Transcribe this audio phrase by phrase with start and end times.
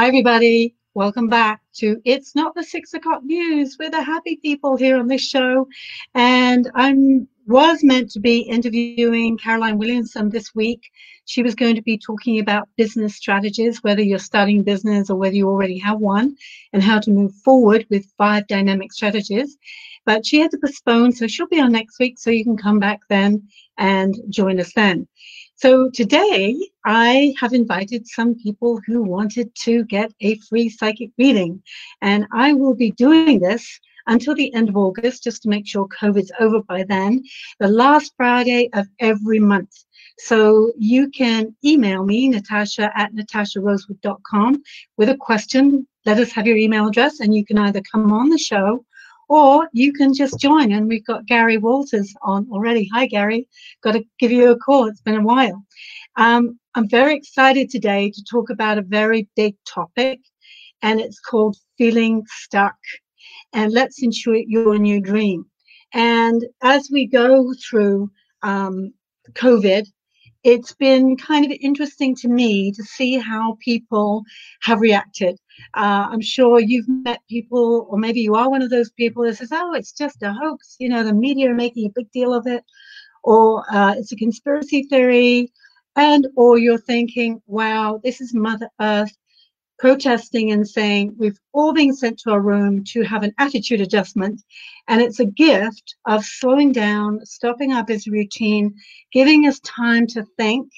[0.00, 0.74] Hi, everybody.
[0.94, 3.76] Welcome back to It's Not the Six O'Clock News.
[3.78, 5.68] We're the happy people here on this show.
[6.14, 10.90] And I'm was meant to be interviewing Caroline Williamson this week.
[11.26, 15.34] She was going to be talking about business strategies, whether you're starting business or whether
[15.34, 16.34] you already have one,
[16.72, 19.58] and how to move forward with five dynamic strategies.
[20.06, 22.78] But she had to postpone, so she'll be on next week, so you can come
[22.78, 23.46] back then
[23.76, 25.06] and join us then.
[25.62, 26.56] So today
[26.86, 31.62] I have invited some people who wanted to get a free psychic reading,
[32.00, 35.86] and I will be doing this until the end of August just to make sure
[35.88, 37.22] COVID's over by then,
[37.58, 39.84] the last Friday of every month.
[40.20, 44.62] So you can email me, Natasha at natasharosewood.com,
[44.96, 45.86] with a question.
[46.06, 48.82] Let us have your email address, and you can either come on the show
[49.30, 50.72] or you can just join.
[50.72, 52.90] And we've got Gary Walters on already.
[52.92, 53.46] Hi, Gary.
[53.80, 54.88] Got to give you a call.
[54.88, 55.64] It's been a while.
[56.16, 60.18] Um, I'm very excited today to talk about a very big topic,
[60.82, 62.74] and it's called feeling stuck.
[63.52, 65.44] And let's intuit your new dream.
[65.94, 68.10] And as we go through
[68.42, 68.92] um,
[69.34, 69.86] COVID,
[70.42, 74.22] it's been kind of interesting to me to see how people
[74.62, 75.38] have reacted.
[75.74, 79.36] Uh, I'm sure you've met people, or maybe you are one of those people that
[79.36, 82.32] says, "Oh, it's just a hoax." You know, the media are making a big deal
[82.32, 82.64] of it,
[83.24, 85.52] or uh, it's a conspiracy theory,
[85.96, 89.16] and or you're thinking, "Wow, this is Mother Earth
[89.80, 94.42] protesting and saying we've all been sent to our room to have an attitude adjustment.
[94.88, 98.74] And it's a gift of slowing down, stopping our busy routine,
[99.10, 100.70] giving us time to think,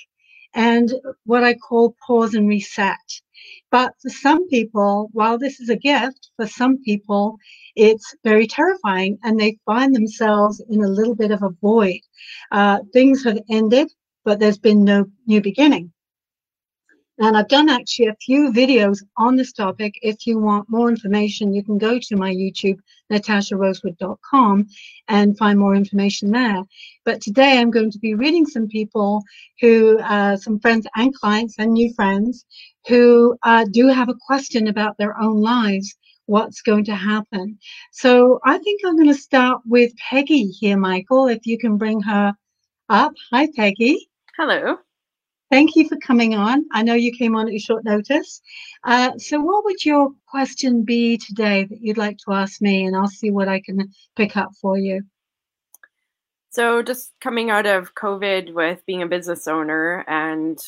[0.54, 0.92] and
[1.24, 2.96] what I call pause and reset.
[3.72, 7.38] But for some people, while this is a gift, for some people,
[7.74, 12.00] it's very terrifying and they find themselves in a little bit of a void.
[12.52, 13.90] Uh, things have ended,
[14.24, 15.92] but there's been no new beginning.
[17.18, 19.98] And I've done actually a few videos on this topic.
[20.02, 22.78] If you want more information, you can go to my YouTube,
[23.12, 24.66] natasharosewood.com,
[25.08, 26.62] and find more information there.
[27.04, 29.22] But today I'm going to be reading some people
[29.60, 32.46] who, uh, some friends and clients and new friends
[32.88, 35.94] who uh, do have a question about their own lives.
[36.26, 37.58] What's going to happen?
[37.92, 42.00] So I think I'm going to start with Peggy here, Michael, if you can bring
[42.02, 42.32] her
[42.88, 43.12] up.
[43.32, 44.08] Hi, Peggy.
[44.38, 44.78] Hello.
[45.52, 46.64] Thank you for coming on.
[46.72, 48.40] I know you came on at a short notice.
[48.84, 52.86] Uh, so, what would your question be today that you'd like to ask me?
[52.86, 55.02] And I'll see what I can pick up for you.
[56.48, 60.58] So, just coming out of COVID with being a business owner and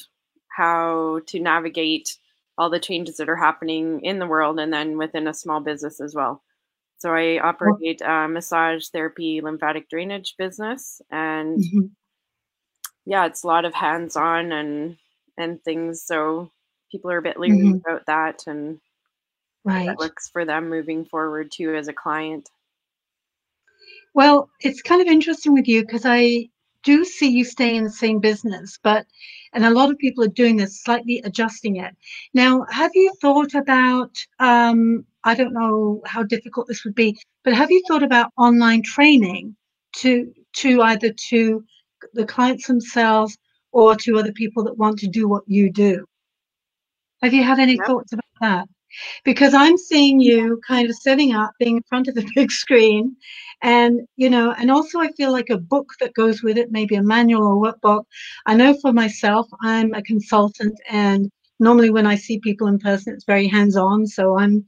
[0.55, 2.19] how to navigate
[2.59, 5.99] all the changes that are happening in the world and then within a small business
[5.99, 6.43] as well.
[6.99, 11.87] So, I operate a massage therapy lymphatic drainage business and mm-hmm
[13.07, 14.97] yeah, it's a lot of hands on and
[15.37, 16.03] and things.
[16.03, 16.51] So
[16.91, 17.89] people are a bit leery mm-hmm.
[17.89, 18.81] about that and
[19.65, 22.49] right that looks for them moving forward too as a client.
[24.15, 26.49] Well, it's kind of interesting with you because I
[26.85, 29.07] do see you stay in the same business, but
[29.53, 31.97] and a lot of people are doing this, slightly adjusting it.
[32.35, 34.17] Now, have you thought about?
[34.39, 38.83] Um, I don't know how difficult this would be, but have you thought about online
[38.83, 39.57] training
[39.97, 41.65] to to either to
[42.13, 43.37] the clients themselves
[43.73, 46.05] or to other people that want to do what you do.
[47.23, 48.69] Have you had any thoughts about that?
[49.25, 53.17] Because I'm seeing you kind of setting up, being in front of the big screen,
[53.63, 56.95] and you know, and also I feel like a book that goes with it, maybe
[56.95, 58.05] a manual or workbook.
[58.47, 63.15] I know for myself, I'm a consultant, and normally when I see people in person,
[63.15, 64.07] it's very hands-on.
[64.07, 64.65] So I'm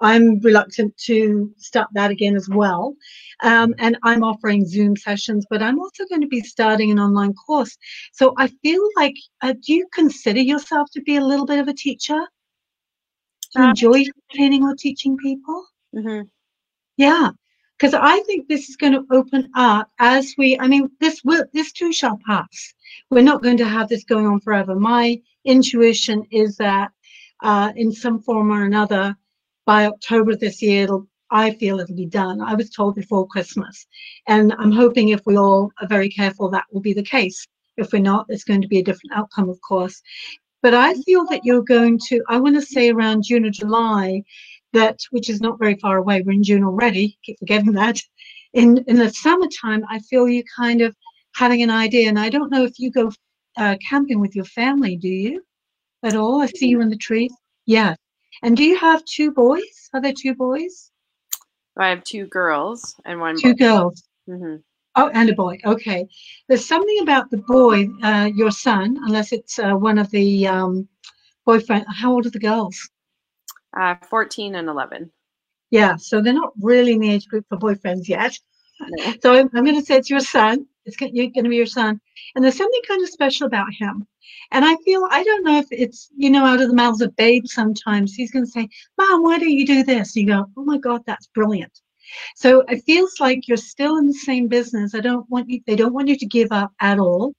[0.00, 2.94] I'm reluctant to start that again as well.
[3.42, 7.34] Um, and I'm offering Zoom sessions, but I'm also going to be starting an online
[7.34, 7.76] course.
[8.12, 11.68] So I feel like, uh, do you consider yourself to be a little bit of
[11.68, 12.20] a teacher?
[13.54, 15.66] Do you uh, enjoy training or teaching people?
[15.94, 16.22] Mm-hmm.
[16.96, 17.30] Yeah,
[17.78, 20.58] because I think this is going to open up as we.
[20.60, 22.74] I mean, this will this too shall pass.
[23.10, 24.74] We're not going to have this going on forever.
[24.74, 26.90] My intuition is that,
[27.42, 29.16] uh, in some form or another,
[29.66, 32.40] by October this year, it'll, I feel it'll be done.
[32.40, 33.86] I was told before Christmas.
[34.26, 37.46] And I'm hoping if we all are very careful, that will be the case.
[37.76, 40.00] If we're not, it's going to be a different outcome, of course.
[40.62, 44.22] But I feel that you're going to, I want to say around June or July,
[44.72, 46.22] that which is not very far away.
[46.22, 47.18] We're in June already.
[47.24, 47.98] Keep forgetting that.
[48.52, 50.94] In in the summertime, I feel you kind of
[51.34, 52.08] having an idea.
[52.08, 53.10] And I don't know if you go
[53.56, 55.42] uh, camping with your family, do you?
[56.02, 56.40] At all?
[56.40, 57.32] I see you in the trees.
[57.66, 57.94] Yeah.
[58.42, 59.90] And do you have two boys?
[59.92, 60.90] Are there two boys?
[61.78, 63.58] I have two girls and one two boy.
[63.58, 64.02] girls.
[64.28, 64.56] Mm-hmm.
[64.96, 65.58] Oh, and a boy.
[65.64, 66.06] Okay.
[66.48, 70.88] There's something about the boy, uh, your son, unless it's uh, one of the um,
[71.46, 71.86] boyfriend.
[71.88, 72.90] How old are the girls?
[73.78, 75.10] Uh, 14 and 11.
[75.70, 78.36] Yeah, so they're not really in the age group for boyfriends yet.
[78.80, 79.14] No.
[79.22, 80.66] So I'm, I'm going to say it's your son.
[80.84, 82.00] It's going to be your son.
[82.34, 84.06] And there's something kind of special about him.
[84.52, 87.14] And I feel, I don't know if it's, you know, out of the mouths of
[87.16, 88.68] babes sometimes, he's going to say,
[88.98, 90.16] Mom, why don't you do this?
[90.16, 91.80] And you go, Oh my God, that's brilliant.
[92.34, 94.94] So it feels like you're still in the same business.
[94.94, 97.34] I don't want you, they don't want you to give up at all.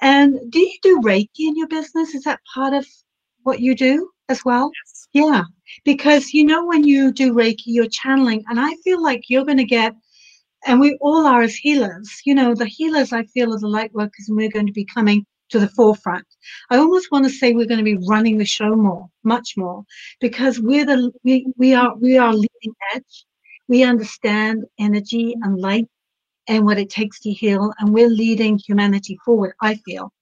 [0.00, 2.14] And do you do Reiki in your business?
[2.14, 2.86] Is that part of
[3.42, 4.70] what you do as well?
[4.84, 5.08] Yes.
[5.12, 5.42] Yeah.
[5.84, 9.58] Because you know, when you do Reiki, you're channeling, and I feel like you're going
[9.58, 9.94] to get
[10.66, 12.20] and we all are as healers.
[12.24, 14.84] You know, the healers I feel are the light workers, and we're going to be
[14.84, 16.26] coming to the forefront.
[16.70, 19.84] I almost want to say we're going to be running the show more, much more,
[20.20, 23.26] because we're the we we are we are leading edge.
[23.68, 25.86] We understand energy and light
[26.48, 29.54] and what it takes to heal, and we're leading humanity forward.
[29.60, 30.12] I feel.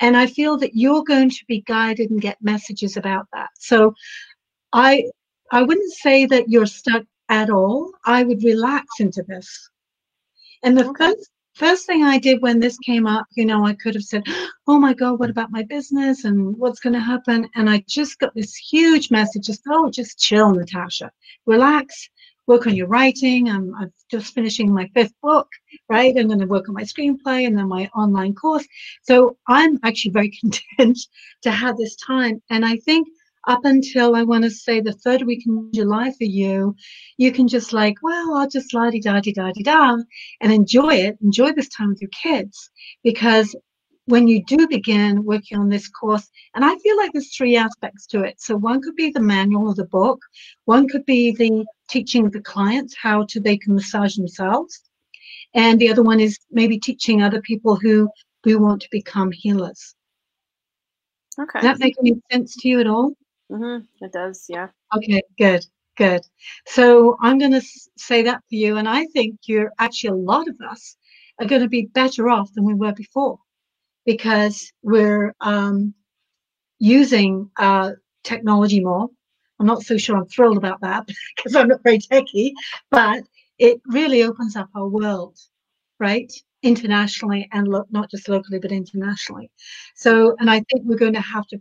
[0.00, 3.50] And I feel that you're going to be guided and get messages about that.
[3.58, 3.94] So
[4.72, 5.04] I
[5.52, 7.92] I wouldn't say that you're stuck at all.
[8.04, 9.70] I would relax into this.
[10.62, 11.06] And the okay.
[11.06, 14.24] first first thing I did when this came up, you know, I could have said,
[14.66, 17.48] Oh my God, what about my business and what's going to happen?
[17.54, 21.10] And I just got this huge message just, oh, just chill, Natasha,
[21.46, 22.08] relax,
[22.46, 23.48] work on your writing.
[23.48, 25.48] I'm, I'm just finishing my fifth book,
[25.88, 26.14] right?
[26.16, 28.66] I'm going to work on my screenplay and then my online course.
[29.02, 30.98] So I'm actually very content
[31.42, 32.42] to have this time.
[32.50, 33.08] And I think
[33.48, 36.76] up until I want to say the third week in July for you,
[37.16, 39.96] you can just like, well, I'll just la di da di da di da
[40.40, 42.70] and enjoy it, enjoy this time with your kids.
[43.02, 43.54] Because
[44.06, 48.06] when you do begin working on this course, and I feel like there's three aspects
[48.08, 48.40] to it.
[48.40, 50.20] So one could be the manual of the book,
[50.64, 54.82] one could be the teaching the clients how to they can massage themselves,
[55.54, 58.08] and the other one is maybe teaching other people who
[58.44, 59.94] who want to become healers.
[61.38, 61.60] Okay.
[61.60, 63.14] Does that make any sense to you at all?
[63.52, 64.04] Mm-hmm.
[64.04, 64.68] It does, yeah.
[64.96, 65.64] Okay, good,
[65.96, 66.22] good.
[66.66, 67.62] So I'm going to
[67.96, 68.78] say that for you.
[68.78, 70.96] And I think you're actually a lot of us
[71.38, 73.38] are going to be better off than we were before
[74.06, 75.94] because we're um,
[76.78, 77.92] using uh,
[78.24, 79.08] technology more.
[79.60, 81.06] I'm not so sure I'm thrilled about that
[81.36, 82.54] because I'm not very techy,
[82.90, 83.22] but
[83.58, 85.38] it really opens up our world,
[86.00, 86.32] right?
[86.62, 89.50] Internationally and lo- not just locally, but internationally.
[89.94, 91.60] So, and I think we're going to have to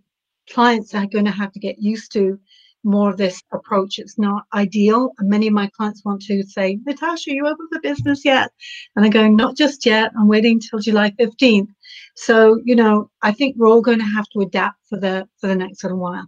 [0.49, 2.39] clients are going to have to get used to
[2.83, 3.99] more of this approach.
[3.99, 5.11] It's not ideal.
[5.19, 8.51] And many of my clients want to say, Natasha, you open for business yet?
[8.95, 10.11] And I'm going, not just yet.
[10.17, 11.69] I'm waiting till July 15th.
[12.15, 15.47] So, you know, I think we're all going to have to adapt for the for
[15.47, 16.27] the next little while.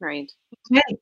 [0.00, 0.30] Right.
[0.72, 0.96] Okay.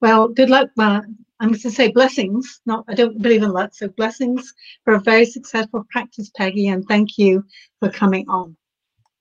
[0.00, 0.70] Well, good luck.
[0.76, 1.02] Well,
[1.40, 2.60] I'm going to say blessings.
[2.66, 3.74] Not, I don't believe in luck.
[3.74, 4.52] So blessings
[4.84, 6.68] for a very successful practice, Peggy.
[6.68, 7.44] And thank you
[7.80, 8.56] for coming on.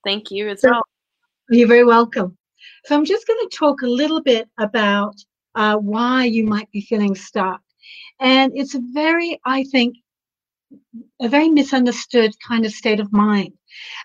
[0.06, 0.84] Thank you as so, well.
[1.50, 2.38] You're very welcome.
[2.86, 5.16] So I'm just going to talk a little bit about
[5.56, 7.62] uh, why you might be feeling stuck.
[8.20, 9.98] And it's a very, I think,
[11.22, 13.54] a very misunderstood kind of state of mind.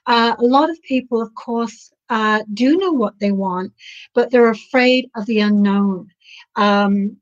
[0.07, 3.73] Uh, a lot of people, of course, uh, do know what they want,
[4.15, 6.09] but they're afraid of the unknown.
[6.57, 7.19] Um,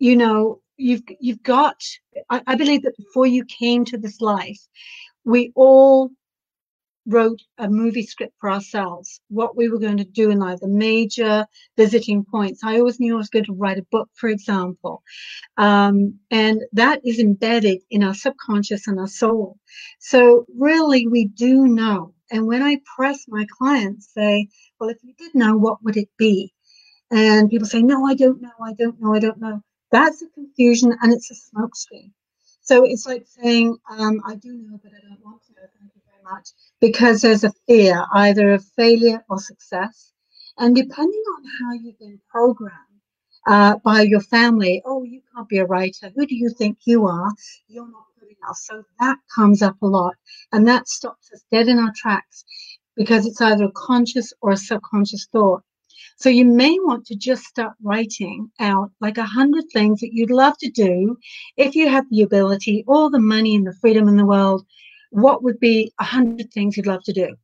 [0.00, 1.76] you know, you've you've got.
[2.30, 4.60] I, I believe that before you came to this life,
[5.24, 6.10] we all
[7.10, 10.68] wrote a movie script for ourselves, what we were going to do in life, the
[10.68, 11.46] major
[11.76, 12.62] visiting points.
[12.64, 15.02] I always knew I was going to write a book, for example.
[15.56, 19.58] Um, and that is embedded in our subconscious and our soul.
[20.00, 22.14] So really, we do know.
[22.30, 24.48] And when I press my clients, say,
[24.80, 26.52] well, if you did know, what would it be?
[27.10, 29.62] And people say, no, I don't know, I don't know, I don't know.
[29.92, 32.12] That's a confusion and it's a smokescreen.
[32.62, 35.54] So it's like saying, um, I do know, but I don't want to
[36.24, 36.50] much
[36.80, 40.12] because there's a fear either of failure or success.
[40.58, 42.74] And depending on how you've been programmed
[43.46, 46.10] uh, by your family, oh, you can't be a writer.
[46.14, 47.32] Who do you think you are?
[47.68, 48.56] You're not good enough.
[48.56, 50.14] So that comes up a lot.
[50.52, 52.44] And that stops us dead in our tracks
[52.96, 55.62] because it's either a conscious or a subconscious thought.
[56.16, 60.30] So you may want to just start writing out like a hundred things that you'd
[60.30, 61.16] love to do
[61.56, 64.66] if you had the ability, all the money and the freedom in the world
[65.10, 67.36] what would be a hundred things you'd love to do?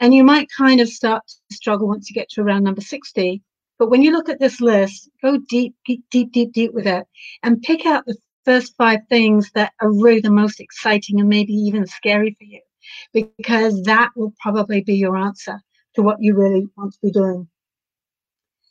[0.00, 3.42] And you might kind of start to struggle once you get to around number 60.
[3.78, 7.06] But when you look at this list, go deep, deep, deep, deep, deep with it
[7.42, 11.52] and pick out the first five things that are really the most exciting and maybe
[11.52, 12.60] even scary for you,
[13.12, 15.60] because that will probably be your answer
[15.94, 17.46] to what you really want to be doing.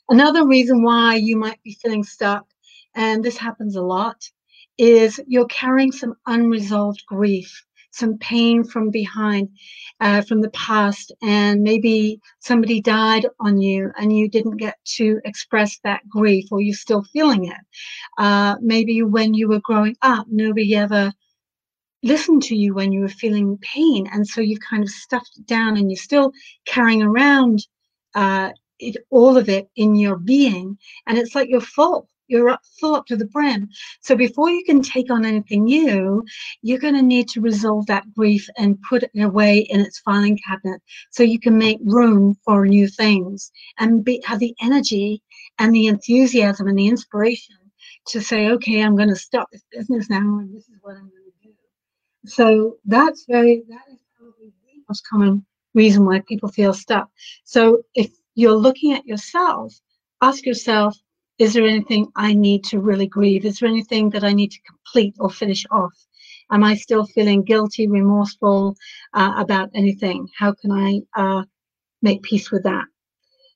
[0.10, 2.46] Another reason why you might be feeling stuck,
[2.96, 4.30] and this happens a lot,
[4.78, 9.50] is you're carrying some unresolved grief some pain from behind,
[10.00, 15.20] uh, from the past, and maybe somebody died on you and you didn't get to
[15.26, 17.58] express that grief or you're still feeling it.
[18.18, 21.12] Uh, maybe when you were growing up, nobody ever
[22.04, 24.08] listened to you when you were feeling pain.
[24.12, 26.32] And so you've kind of stuffed it down and you're still
[26.66, 27.66] carrying around
[28.16, 30.78] uh, it, all of it in your being.
[31.08, 33.70] And it's like you're full you're up, full up to the brim.
[34.02, 36.24] So before you can take on anything new,
[36.62, 40.40] you're going to need to resolve that grief and put it away in its filing
[40.48, 40.82] cabinet
[41.12, 45.22] so you can make room for new things and be, have the energy
[45.60, 47.56] and the enthusiasm and the inspiration
[48.08, 51.10] to say, okay, I'm going to start this business now and this is what I'm
[51.10, 51.54] going to do.
[52.26, 57.10] So that's very, that is probably the most common reason why people feel stuck.
[57.44, 59.74] So if you're looking at yourself,
[60.22, 60.98] ask yourself,
[61.40, 63.46] is there anything I need to really grieve?
[63.46, 65.94] Is there anything that I need to complete or finish off?
[66.52, 68.76] Am I still feeling guilty, remorseful
[69.14, 70.28] uh, about anything?
[70.38, 71.44] How can I uh,
[72.02, 72.86] make peace with that?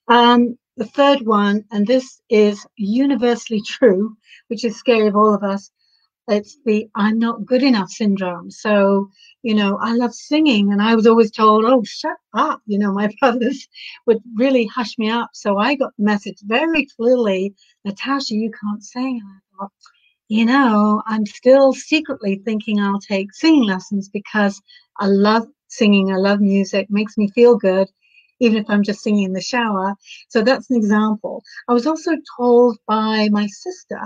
[0.08, 4.16] Um, the third one, and this is universally true,
[4.48, 5.70] which is scary of all of us,
[6.28, 8.50] it's the I'm not good enough syndrome.
[8.50, 9.10] So,
[9.42, 12.60] you know, I love singing and I was always told, oh, shut up.
[12.66, 13.66] You know, my brothers
[14.06, 15.30] would really hush me up.
[15.34, 19.20] So I got the message very clearly, Natasha, you can't sing.
[19.22, 19.72] And I thought,
[20.28, 24.60] you know, I'm still secretly thinking I'll take singing lessons because
[24.98, 26.12] I love singing.
[26.12, 27.88] I love music, makes me feel good.
[28.40, 29.94] Even if I'm just singing in the shower.
[30.28, 31.42] So that's an example.
[31.68, 34.00] I was also told by my sister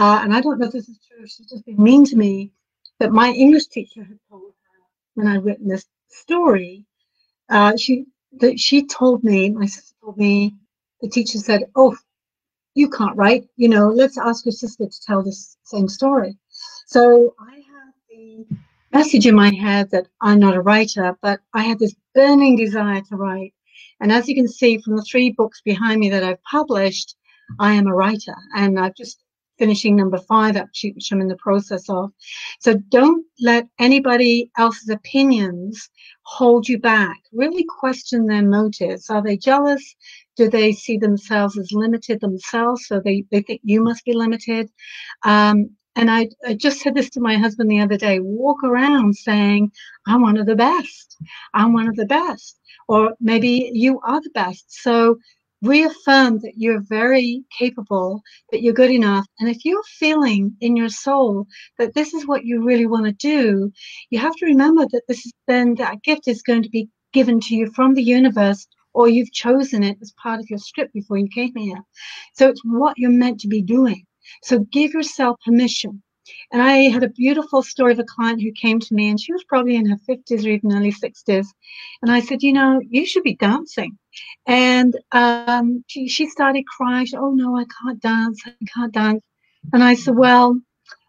[0.00, 2.52] uh, and I don't know if this is true, she's just been mean to me,
[2.98, 4.78] but my English teacher had told her
[5.12, 6.86] when I written this story,
[7.50, 8.06] uh, she
[8.40, 10.54] that she told me, my sister told me,
[11.02, 11.94] the teacher said, "Oh,
[12.74, 13.46] you can't write.
[13.56, 16.38] You know, let's ask your sister to tell this same story."
[16.86, 18.46] So I had the
[18.92, 23.02] message in my head that I'm not a writer, but I had this burning desire
[23.02, 23.52] to write.
[24.00, 27.16] And as you can see from the three books behind me that I've published,
[27.58, 29.18] I am a writer, and I've just
[29.60, 32.10] finishing number five, which I'm in the process of.
[32.60, 35.88] So don't let anybody else's opinions
[36.22, 37.18] hold you back.
[37.32, 39.10] Really question their motives.
[39.10, 39.84] Are they jealous?
[40.36, 42.86] Do they see themselves as limited themselves?
[42.86, 44.70] So they, they think you must be limited.
[45.24, 49.14] Um, and I, I just said this to my husband the other day walk around
[49.14, 49.70] saying,
[50.06, 51.18] I'm one of the best.
[51.52, 52.58] I'm one of the best.
[52.88, 54.82] Or maybe you are the best.
[54.82, 55.18] So
[55.62, 59.26] reaffirm that you're very capable, that you're good enough.
[59.38, 61.46] And if you're feeling in your soul
[61.78, 63.72] that this is what you really want to do,
[64.10, 67.40] you have to remember that this is then that gift is going to be given
[67.40, 71.18] to you from the universe or you've chosen it as part of your script before
[71.18, 71.80] you came here.
[72.34, 74.04] So it's what you're meant to be doing.
[74.42, 76.02] So give yourself permission
[76.52, 79.32] and I had a beautiful story of a client who came to me, and she
[79.32, 81.46] was probably in her 50s or even early 60s.
[82.02, 83.98] And I said, You know, you should be dancing.
[84.46, 87.06] And um, she, she started crying.
[87.06, 88.42] She, oh, no, I can't dance.
[88.46, 89.22] I can't dance.
[89.72, 90.60] And I said, Well,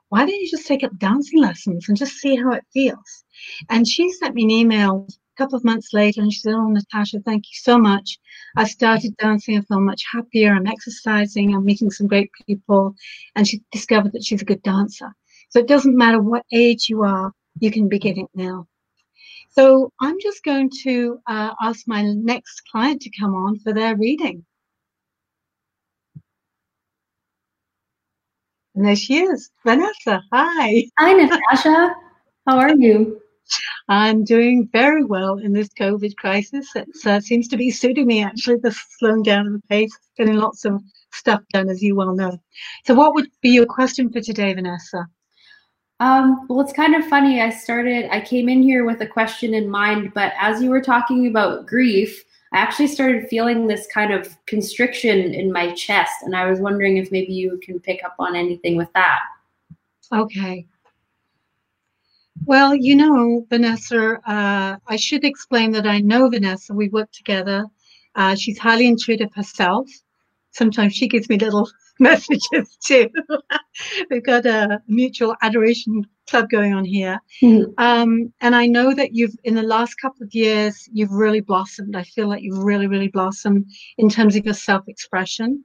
[0.09, 3.23] why don't you just take up dancing lessons and just see how it feels?
[3.69, 6.67] And she sent me an email a couple of months later and she said, Oh,
[6.67, 8.19] Natasha, thank you so much.
[8.55, 9.57] I started dancing.
[9.57, 10.53] I feel much happier.
[10.53, 11.55] I'm exercising.
[11.55, 12.95] I'm meeting some great people.
[13.35, 15.09] And she discovered that she's a good dancer.
[15.49, 18.67] So it doesn't matter what age you are, you can begin it now.
[19.49, 23.97] So I'm just going to uh, ask my next client to come on for their
[23.97, 24.45] reading.
[28.75, 30.23] And there she is, Vanessa.
[30.31, 30.85] Hi.
[30.97, 31.93] Hi, Natasha.
[32.47, 33.20] How are you?
[33.91, 36.73] I'm doing very well in this COVID crisis.
[36.77, 40.37] It uh, seems to be suiting me actually, the slowing down of the pace, getting
[40.37, 40.81] lots of
[41.11, 42.39] stuff done, as you well know.
[42.85, 45.05] So, what would be your question for today, Vanessa?
[45.99, 47.41] Um, well, it's kind of funny.
[47.41, 50.81] I started, I came in here with a question in mind, but as you were
[50.81, 56.13] talking about grief, I actually started feeling this kind of constriction in my chest.
[56.23, 59.19] And I was wondering if maybe you can pick up on anything with that.
[60.13, 60.65] Okay.
[62.51, 66.73] Well, you know, Vanessa, uh, I should explain that I know Vanessa.
[66.73, 67.63] We work together.
[68.13, 69.89] Uh, she's highly intuitive herself.
[70.51, 71.69] Sometimes she gives me little
[72.01, 73.09] messages too.
[74.11, 77.21] We've got a mutual adoration club going on here.
[77.41, 77.71] Mm-hmm.
[77.77, 81.95] Um, and I know that you've, in the last couple of years, you've really blossomed.
[81.95, 83.65] I feel like you've really, really blossomed
[83.97, 85.63] in terms of your self expression.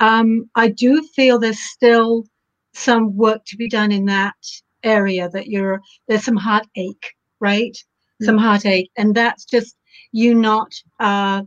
[0.00, 2.24] Um, I do feel there's still
[2.72, 4.34] some work to be done in that
[4.82, 7.72] area that you're, there's some heartache, right?
[7.72, 8.24] Mm-hmm.
[8.24, 8.90] Some heartache.
[8.96, 9.76] And that's just
[10.12, 11.42] you not uh,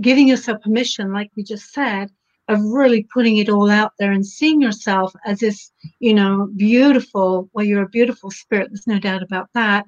[0.00, 2.10] giving yourself permission, like we just said,
[2.48, 7.48] of really putting it all out there and seeing yourself as this, you know, beautiful,
[7.52, 9.86] well, you're a beautiful spirit, there's no doubt about that.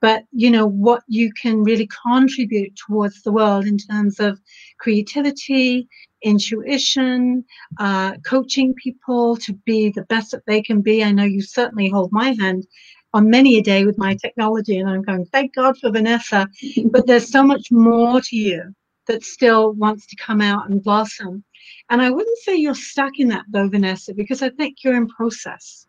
[0.00, 4.40] But, you know, what you can really contribute towards the world in terms of
[4.78, 5.88] creativity,
[6.24, 7.44] intuition,
[7.78, 11.02] uh, coaching people to be the best that they can be.
[11.02, 12.66] I know you certainly hold my hand
[13.14, 16.48] on many a day with my technology, and I'm going, thank God for Vanessa.
[16.86, 18.74] but there's so much more to you
[19.06, 21.44] that still wants to come out and blossom.
[21.90, 25.08] And I wouldn't say you're stuck in that though, Vanessa, because I think you're in
[25.08, 25.86] process.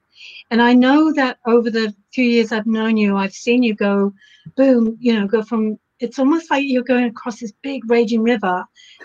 [0.52, 4.14] And I know that over the few years I've known you, I've seen you go,
[4.56, 8.64] boom, you know, go from, it's almost like you're going across this big raging river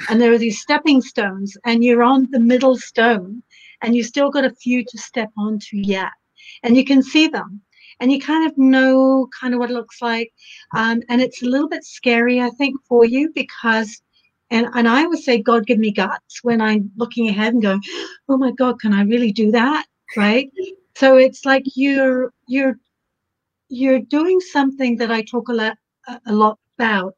[0.09, 3.43] and there are these stepping stones and you're on the middle stone
[3.83, 6.11] and you still got a few to step onto yet.
[6.63, 7.61] And you can see them
[8.01, 10.33] and you kind of know kind of what it looks like.
[10.75, 14.03] Um, and it's a little bit scary, I think, for you because,
[14.51, 17.83] and, and I would say, God, give me guts when I'm looking ahead and going,
[18.29, 19.87] oh my God, can I really do that?
[20.17, 20.51] Right.
[20.97, 22.79] So it's like you're, you're,
[23.69, 25.77] you're doing something that I talk a lot,
[26.27, 27.15] a lot about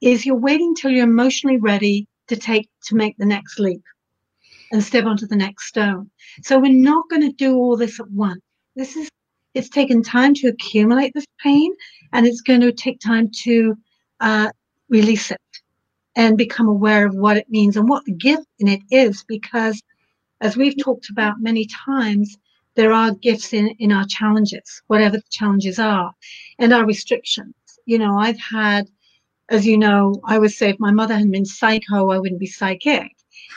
[0.00, 3.82] is you're waiting till you're emotionally ready to take, to make the next leap
[4.72, 6.10] and step onto the next stone.
[6.42, 8.40] So we're not going to do all this at once.
[8.76, 9.08] This is
[9.54, 11.72] it's taken time to accumulate this pain
[12.12, 13.76] and it's going to take time to
[14.20, 14.48] uh,
[14.88, 15.40] release it
[16.16, 19.82] and become aware of what it means and what the gift in it is because
[20.40, 22.36] as we've talked about many times
[22.76, 26.12] there are gifts in, in our challenges whatever the challenges are
[26.58, 27.54] and our restrictions
[27.86, 28.86] you know i've had
[29.50, 32.46] as you know i would say if my mother had been psycho i wouldn't be
[32.46, 33.12] psychic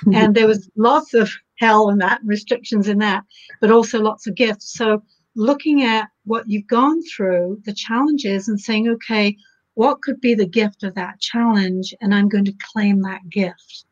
[0.06, 0.16] mm-hmm.
[0.16, 3.24] and there was lots of hell in that restrictions in that
[3.62, 5.02] but also lots of gifts so
[5.36, 9.36] looking at what you've gone through, the challenges, and saying, okay,
[9.76, 11.94] what could be the gift of that challenge?
[12.02, 13.86] And I'm going to claim that gift.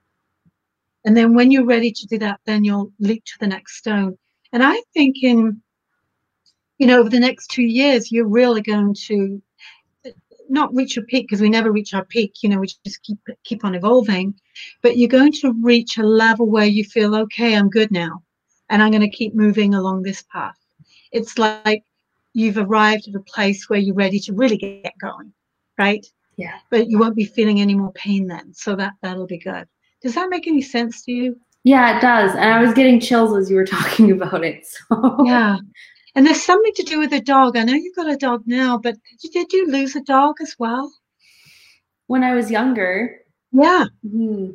[1.03, 4.17] And then when you're ready to do that, then you'll leap to the next stone.
[4.53, 5.62] And I think in,
[6.77, 9.41] you know, over the next two years, you're really going to
[10.51, 13.17] not reach your peak because we never reach our peak, you know, we just keep
[13.43, 14.34] keep on evolving.
[14.81, 18.22] But you're going to reach a level where you feel, okay, I'm good now.
[18.70, 20.55] And I'm going to keep moving along this path
[21.11, 21.83] it's like
[22.33, 25.31] you've arrived at a place where you're ready to really get going,
[25.77, 26.05] right?
[26.37, 26.57] Yeah.
[26.70, 28.53] But you won't be feeling any more pain then.
[28.53, 29.68] So that that'll be good.
[30.01, 31.40] Does that make any sense to you?
[31.64, 32.31] Yeah, it does.
[32.31, 34.66] And I was getting chills as you were talking about it.
[34.66, 35.57] So Yeah.
[36.15, 37.55] And there's something to do with a dog.
[37.57, 38.95] I know you've got a dog now, but
[39.33, 40.91] did you lose a dog as well?
[42.07, 43.19] When I was younger.
[43.51, 43.85] Yeah.
[44.07, 44.51] hmm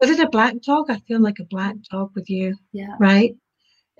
[0.00, 0.90] Was it a black dog?
[0.90, 2.56] I feel like a black dog with you.
[2.72, 2.94] Yeah.
[3.00, 3.34] Right?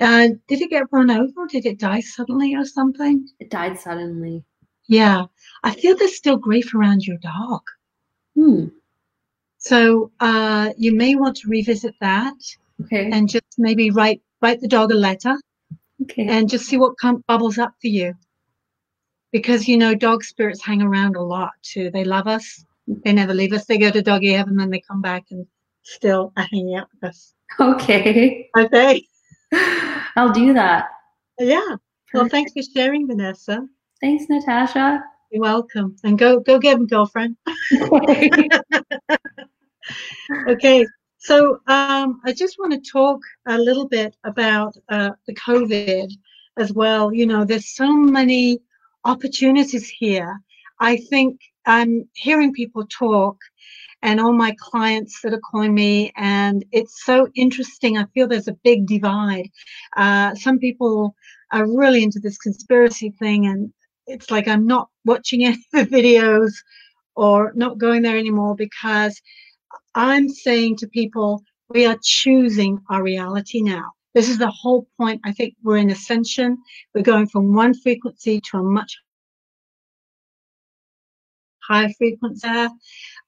[0.01, 1.47] Uh, did it get run over?
[1.49, 3.27] Did it die suddenly or something?
[3.39, 4.45] It died suddenly.
[4.89, 5.27] Yeah.
[5.63, 7.63] I feel there's still grief around your dog.
[8.35, 8.67] Hmm.
[9.59, 12.35] So uh, you may want to revisit that
[12.83, 13.11] Okay.
[13.13, 15.37] and just maybe write write the dog a letter
[16.03, 16.27] okay.
[16.27, 18.15] and just see what com- bubbles up for you.
[19.33, 21.91] Because you know, dog spirits hang around a lot too.
[21.91, 22.65] They love us.
[23.05, 23.67] They never leave us.
[23.67, 25.47] They go to doggy heaven, then they come back and
[25.83, 27.35] still are hanging out with us.
[27.61, 28.49] okay.
[28.57, 29.07] Okay.
[30.17, 30.87] I'll do that.
[31.39, 31.77] Yeah.
[32.13, 33.67] Well, thanks for sharing, Vanessa.
[34.01, 35.05] Thanks, Natasha.
[35.31, 35.95] You're welcome.
[36.03, 37.37] And go go get him, girlfriend.
[40.49, 40.87] Okay,
[41.21, 46.11] so um, I just want to talk a little bit about uh, the COVID
[46.57, 47.13] as well.
[47.13, 48.61] You know, there's so many
[49.05, 50.41] opportunities here.
[50.81, 53.37] I think I'm hearing people talk
[54.03, 57.99] and all my clients that are calling me, and it's so interesting.
[57.99, 59.51] I feel there's a big divide.
[59.99, 61.15] Uh, some people
[61.53, 63.71] are really into this conspiracy thing, and
[64.07, 66.53] it's like I'm not watching any of the videos
[67.15, 69.21] or not going there anymore because
[69.95, 73.93] I'm saying to people, we are choosing our reality now.
[74.15, 75.21] This is the whole point.
[75.25, 76.59] I think we're in ascension.
[76.95, 78.99] We're going from one frequency to a much
[81.63, 82.69] higher frequency.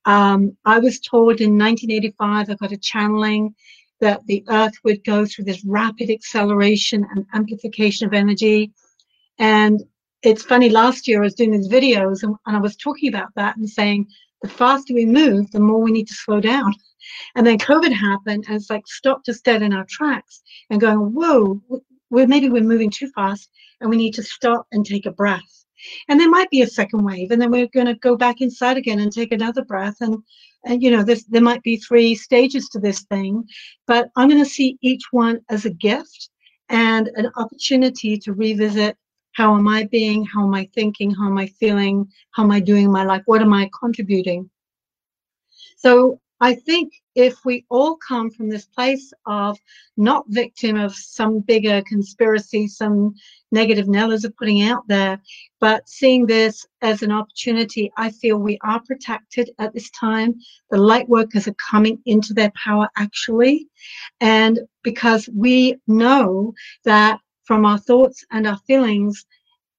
[0.05, 3.55] Um, I was told in 1985, I got a channeling
[4.01, 8.73] that the earth would go through this rapid acceleration and amplification of energy.
[9.39, 9.81] And
[10.23, 13.29] it's funny, last year I was doing these videos and, and I was talking about
[13.37, 14.09] that and saying,
[14.43, 16.75] the faster we move, the more we need to slow down.
[17.35, 20.99] And then COVID happened and it's like stopped us dead in our tracks and going,
[20.99, 21.61] whoa,
[22.11, 23.51] we're, maybe we're moving too fast
[23.81, 25.65] and we need to stop and take a breath.
[26.09, 28.77] And there might be a second wave and then we're going to go back inside
[28.77, 29.97] again and take another breath.
[30.01, 30.19] And,
[30.65, 33.45] and you know, this, there might be three stages to this thing,
[33.87, 36.31] but I'm going to see each one as a gift
[36.69, 38.97] and an opportunity to revisit
[39.33, 40.25] how am I being?
[40.25, 41.11] How am I thinking?
[41.11, 42.11] How am I feeling?
[42.33, 43.23] How am I doing in my life?
[43.27, 44.51] What am I contributing?
[45.77, 49.57] So I think if we all come from this place of
[49.97, 53.15] not victim of some bigger conspiracy, some
[53.53, 55.21] negative Nellas are putting out there,
[55.61, 60.35] but seeing this as an opportunity, I feel we are protected at this time.
[60.71, 63.69] The light workers are coming into their power actually.
[64.21, 67.21] And because we know that
[67.53, 69.27] from our thoughts and our feelings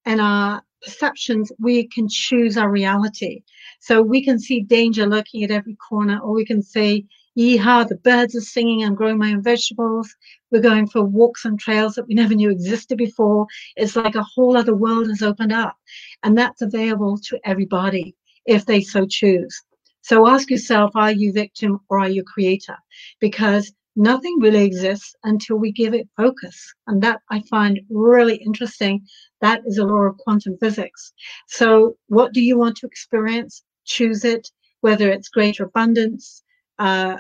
[0.06, 3.42] and our perceptions, we can choose our reality.
[3.80, 7.04] So we can see danger lurking at every corner, or we can say,
[7.36, 10.16] yeehaw, the birds are singing, I'm growing my own vegetables.
[10.52, 13.48] We're going for walks on trails that we never knew existed before.
[13.76, 15.76] It's like a whole other world has opened up.
[16.22, 19.64] And that's available to everybody if they so choose.
[20.04, 22.78] So ask yourself, are you victim or are you creator?
[23.20, 26.74] Because nothing really exists until we give it focus.
[26.88, 29.06] And that I find really interesting.
[29.42, 31.14] That is a law of quantum physics.
[31.48, 33.64] So what do you want to experience?
[33.86, 34.50] Choose it,
[34.82, 36.44] whether it's greater abundance,
[36.80, 37.18] uh,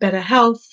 [0.00, 0.64] better health.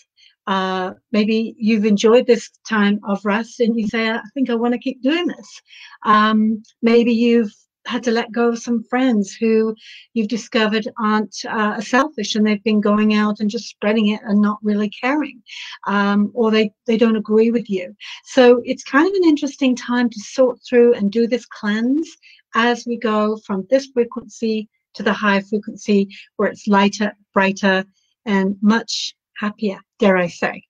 [0.45, 4.73] Uh, maybe you've enjoyed this time of rest and you say, I think I want
[4.73, 5.61] to keep doing this.
[6.03, 7.53] Um, maybe you've
[7.85, 9.75] had to let go of some friends who
[10.13, 14.41] you've discovered aren't uh, selfish and they've been going out and just spreading it and
[14.41, 15.41] not really caring
[15.87, 17.95] um, or they, they don't agree with you.
[18.25, 22.09] So it's kind of an interesting time to sort through and do this cleanse
[22.55, 27.83] as we go from this frequency to the higher frequency where it's lighter brighter
[28.25, 30.63] and much happier dare i say.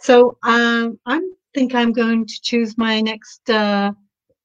[0.00, 1.20] So um, i
[1.54, 3.92] think i'm going to choose my next uh,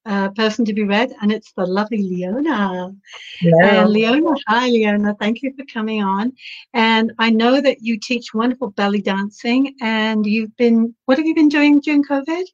[0.06, 2.92] uh, person to be read, and it's the lovely Leona.
[3.40, 3.68] Hello.
[3.68, 6.32] And Leona, hi Leona, thank you for coming on.
[6.74, 11.34] And I know that you teach wonderful belly dancing, and you've been, what have you
[11.34, 12.44] been doing during COVID?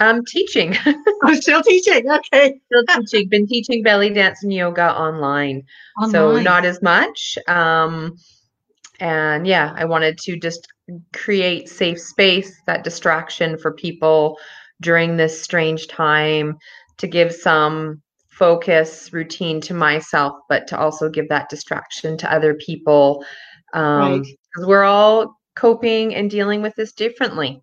[0.00, 0.74] I'm teaching.
[1.22, 2.10] I'm still teaching.
[2.10, 2.58] Okay.
[2.66, 3.28] still teaching.
[3.28, 5.62] Been teaching belly dance and yoga online.
[5.98, 6.10] online.
[6.10, 7.36] So not as much.
[7.46, 8.16] Um,
[8.98, 10.66] and yeah, I wanted to just
[11.14, 14.38] create safe space, that distraction for people
[14.80, 16.56] during this strange time
[16.98, 22.54] to give some focus routine to myself, but to also give that distraction to other
[22.54, 23.24] people.
[23.74, 24.26] Um, right.
[24.58, 27.62] we're all coping and dealing with this differently.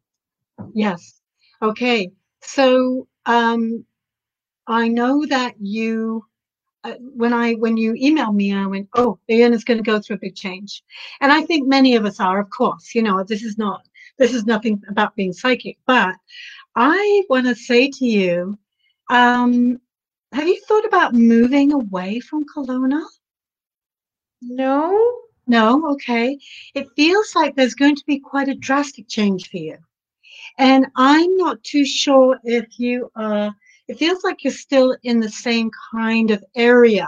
[0.73, 1.19] Yes.
[1.61, 2.11] Okay.
[2.41, 3.85] So um,
[4.67, 6.25] I know that you,
[6.83, 9.99] uh, when I when you emailed me, I went, "Oh, Ian is going to go
[9.99, 10.83] through a big change,"
[11.21, 12.39] and I think many of us are.
[12.39, 13.81] Of course, you know, this is not
[14.17, 16.15] this is nothing about being psychic, but
[16.79, 18.57] I want to say to you,
[19.09, 19.81] um,
[20.31, 23.03] have you thought about moving away from Kelowna?
[24.41, 25.21] No.
[25.47, 26.37] No, okay.
[26.75, 29.77] It feels like there's going to be quite a drastic change for you.
[30.59, 33.51] And I'm not too sure if you are,
[33.87, 37.07] it feels like you're still in the same kind of area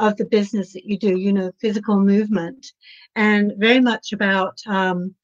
[0.00, 2.72] of the business that you do, you know, physical movement,
[3.14, 5.14] and very much about um,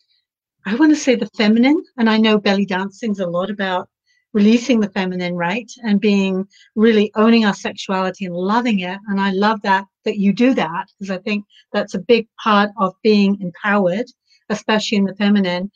[0.66, 3.88] I want to say the feminine, and I know belly dancing's a lot about
[4.33, 5.70] releasing the feminine, right?
[5.83, 6.46] And being
[6.77, 8.99] really owning our sexuality and loving it.
[9.09, 12.70] And I love that that you do that because I think that's a big part
[12.79, 14.07] of being empowered,
[14.49, 15.70] especially in the feminine.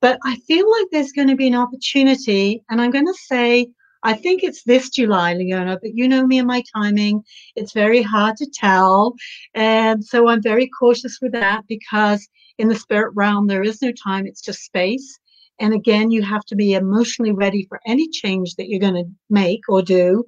[0.00, 3.68] But I feel like there's going to be an opportunity, and I'm going to say,
[4.06, 7.24] I think it's this July, Leona, but you know me and my timing.
[7.56, 9.16] It's very hard to tell.
[9.54, 13.90] And so I'm very cautious with that because in the spirit realm, there is no
[13.90, 15.18] time, it's just space.
[15.58, 19.10] And again, you have to be emotionally ready for any change that you're going to
[19.28, 20.24] make or do.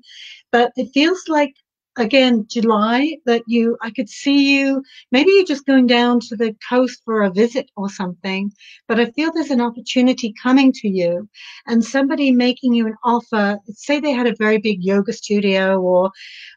[0.50, 1.54] But it feels like,
[1.98, 4.82] again, July, that you, I could see you,
[5.12, 8.50] maybe you're just going down to the coast for a visit or something.
[8.86, 11.28] But I feel there's an opportunity coming to you
[11.66, 13.58] and somebody making you an offer.
[13.74, 16.10] Say they had a very big yoga studio or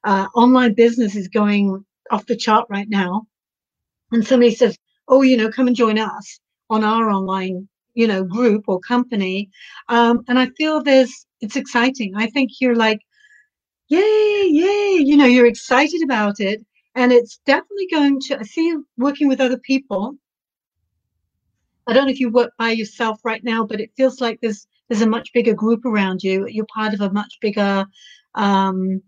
[0.04, 3.24] uh, online business is going off the chart right now.
[4.12, 4.78] And somebody says,
[5.08, 9.50] oh, you know, come and join us on our online, you know, group or company.
[9.90, 12.14] Um, and I feel there's, it's exciting.
[12.16, 13.00] I think you're like,
[13.92, 16.66] yay, yay, you know, you're excited about it.
[16.96, 20.16] And it's definitely going to, I see you working with other people.
[21.88, 24.68] I don't know if you work by yourself right now, but it feels like there's
[24.90, 26.48] there's a much bigger group around you.
[26.48, 27.86] You're part of a much bigger
[28.36, 29.02] um,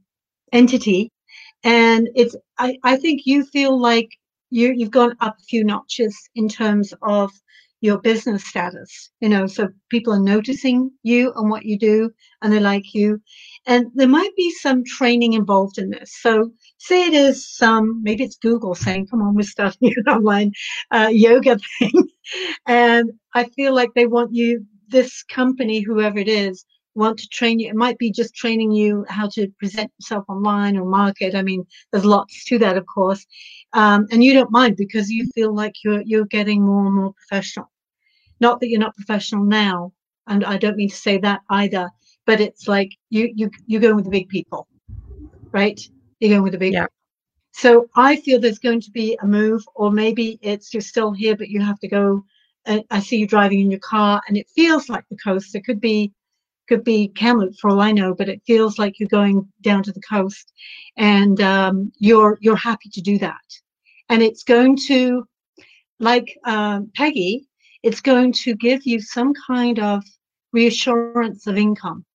[0.54, 1.12] entity,
[1.64, 2.36] and it's.
[2.60, 4.10] I, I think you feel like
[4.52, 7.32] you you've gone up a few notches in terms of
[7.82, 12.10] your business status you know so people are noticing you and what you do
[12.42, 13.22] and they like you
[13.66, 18.24] and there might be some training involved in this so say it is some maybe
[18.24, 20.52] it's google saying come on we're starting an online
[20.92, 22.10] uh, yoga thing
[22.68, 27.60] and i feel like they want you this company whoever it is want to train
[27.60, 27.70] you.
[27.70, 31.36] It might be just training you how to present yourself online or market.
[31.36, 33.26] I mean, there's lots to that, of course.
[33.74, 37.14] Um, and you don't mind because you feel like you're you're getting more and more
[37.14, 37.72] professional.
[38.40, 39.94] Not that you're not professional now,
[40.28, 41.90] and I don't mean to say that either.
[42.26, 44.68] But it's like you you you're going with the big people,
[45.52, 45.80] right?
[46.20, 46.74] You're going with the big.
[46.74, 46.88] Yeah.
[47.52, 51.36] So I feel there's going to be a move, or maybe it's you're still here,
[51.36, 52.24] but you have to go.
[52.66, 55.54] And I see you driving in your car, and it feels like the coast.
[55.54, 56.14] It could be
[56.68, 59.92] could be Kamloops for all I know, but it feels like you're going down to
[59.92, 60.54] the coast,
[60.98, 63.46] and um, you're you're happy to do that,
[64.10, 65.28] and it's going to,
[66.00, 67.48] like um, Peggy,
[67.84, 70.04] it's going to give you some kind of
[70.54, 72.06] reassurance of income.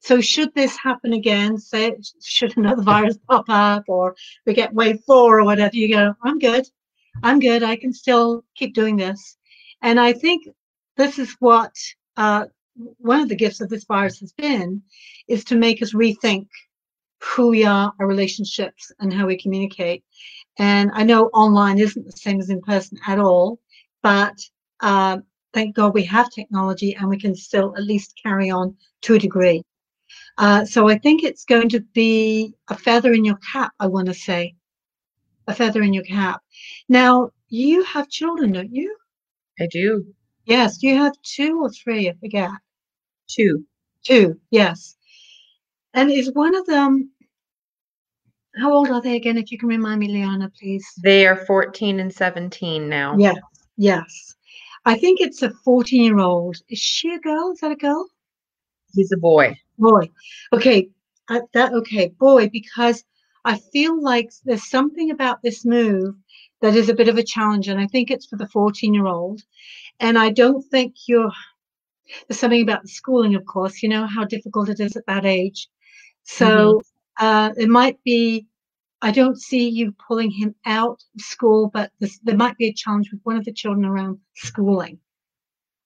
[0.00, 4.14] So should this happen again, say should another virus pop up or
[4.46, 6.66] we get wave four or whatever, you go, I'm good.
[7.22, 7.62] I'm good.
[7.62, 9.36] I can still keep doing this.
[9.82, 10.46] And I think
[10.96, 11.72] this is what
[12.16, 12.46] uh,
[12.98, 14.82] one of the gifts of this virus has been
[15.28, 16.48] is to make us rethink
[17.20, 20.04] who we are, our relationships, and how we communicate.
[20.58, 23.60] And I know online isn't the same as in person at all,
[24.02, 24.34] but
[24.80, 25.18] uh,
[25.52, 29.18] thank God we have technology and we can still at least carry on to a
[29.18, 29.62] degree.
[30.38, 34.06] Uh, so I think it's going to be a feather in your cap, I want
[34.08, 34.54] to say.
[35.48, 36.40] A feather in your cap.
[36.88, 38.96] Now, you have children, don't you?
[39.60, 40.06] I do.
[40.44, 42.50] Yes, you have two or three, I forget.
[43.28, 43.64] Two.
[44.04, 44.96] Two, yes.
[45.94, 47.10] And is one of them,
[48.56, 50.86] how old are they again, if you can remind me, Leona, please?
[51.02, 53.16] They are 14 and 17 now.
[53.18, 53.36] Yes,
[53.76, 54.34] yes.
[54.84, 56.56] I think it's a 14 year old.
[56.68, 57.52] Is she a girl?
[57.52, 58.06] Is that a girl?
[58.94, 59.56] He's a boy.
[59.78, 60.10] Boy.
[60.52, 60.88] Okay.
[61.28, 63.04] Uh, that okay, boy, because
[63.44, 66.14] I feel like there's something about this move
[66.60, 69.06] that is a bit of a challenge, and I think it's for the 14 year
[69.06, 69.40] old.
[70.00, 71.30] And I don't think you're
[72.28, 75.24] there's something about the schooling, of course, you know how difficult it is at that
[75.24, 75.68] age.
[76.24, 76.82] So
[77.18, 77.24] mm-hmm.
[77.24, 78.46] uh, it might be,
[79.02, 82.72] I don't see you pulling him out of school, but this, there might be a
[82.72, 85.00] challenge with one of the children around schooling.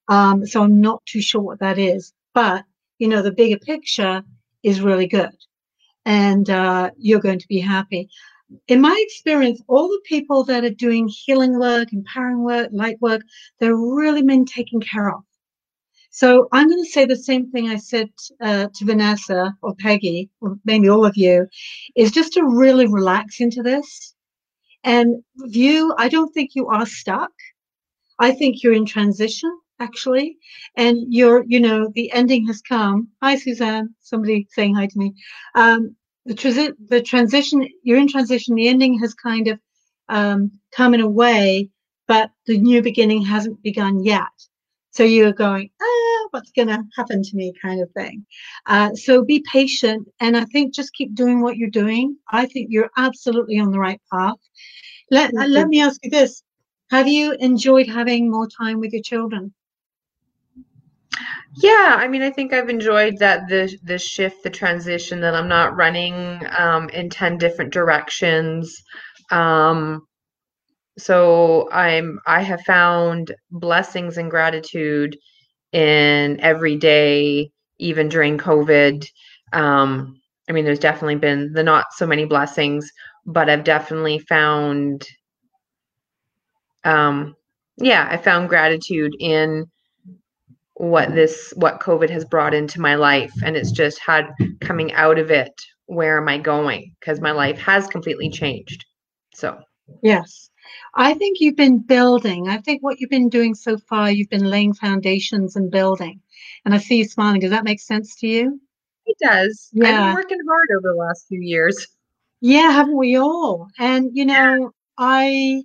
[0.08, 2.64] Um, so I'm not too sure what that is, but
[2.98, 4.22] you know, the bigger picture
[4.62, 5.34] is really good
[6.04, 8.08] and uh, you're going to be happy.
[8.68, 13.22] In my experience, all the people that are doing healing work, empowering work, light work,
[13.58, 15.24] they're really been taken care of.
[16.16, 18.08] So I'm going to say the same thing I said
[18.40, 21.46] uh, to Vanessa or Peggy, or maybe all of you,
[21.94, 24.14] is just to really relax into this
[24.82, 25.94] and view.
[25.98, 27.32] I don't think you are stuck.
[28.18, 30.38] I think you're in transition actually,
[30.74, 33.08] and you're, you know, the ending has come.
[33.22, 33.94] Hi, Suzanne.
[34.00, 35.12] Somebody saying hi to me.
[35.54, 38.54] Um, the, transi- the transition, you're in transition.
[38.54, 39.60] The ending has kind of
[40.08, 41.68] um, come in a way,
[42.08, 44.32] but the new beginning hasn't begun yet.
[44.96, 48.24] So you're going, ah, what's going to happen to me, kind of thing.
[48.66, 52.16] Uh, so be patient, and I think just keep doing what you're doing.
[52.30, 54.36] I think you're absolutely on the right path.
[55.10, 55.52] Let mm-hmm.
[55.52, 56.42] let me ask you this:
[56.90, 59.52] Have you enjoyed having more time with your children?
[61.62, 65.48] Yeah, I mean, I think I've enjoyed that the the shift, the transition that I'm
[65.48, 68.82] not running um, in ten different directions.
[69.30, 70.06] Um,
[70.98, 75.16] so i'm i have found blessings and gratitude
[75.72, 79.06] in every day even during covid.
[79.52, 82.90] Um i mean there's definitely been the not so many blessings
[83.26, 85.06] but i've definitely found
[86.84, 87.34] um
[87.78, 89.66] yeah i found gratitude in
[90.74, 95.18] what this what covid has brought into my life and it's just had coming out
[95.18, 95.52] of it
[95.86, 96.94] where am i going?
[97.00, 98.84] Because my life has completely changed.
[99.34, 99.58] So.
[100.02, 100.45] Yes
[100.98, 102.48] I think you've been building.
[102.48, 106.20] I think what you've been doing so far, you've been laying foundations and building.
[106.64, 107.40] And I see you smiling.
[107.40, 108.60] Does that make sense to you?
[109.04, 109.68] It does.
[109.72, 109.88] Yeah.
[109.88, 111.86] I've been working hard over the last few years.
[112.40, 113.68] Yeah, haven't we all?
[113.78, 115.64] And you know, I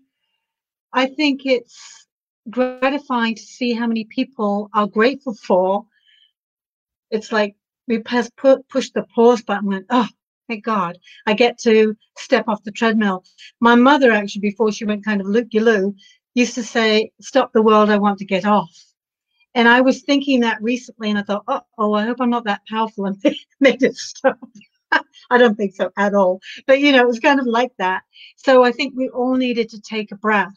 [0.92, 2.08] I think it's
[2.50, 5.86] gratifying to see how many people are grateful for.
[7.10, 7.56] It's like
[7.88, 9.68] we press push the pause button.
[9.68, 10.08] Went, oh,
[10.52, 13.24] thank God, I get to step off the treadmill.
[13.62, 15.96] My mother, actually, before she went kind of loop loo,
[16.34, 18.76] used to say, Stop the world, I want to get off.
[19.56, 22.46] And I was thinking that recently, and I thought, oh, oh I hope I'm not
[22.46, 23.18] that powerful and
[23.60, 24.38] made it stop.
[25.30, 26.42] I don't think so at all.
[26.68, 28.04] But, you know, it was kind of like that.
[28.36, 30.54] So I think we all needed to take a breath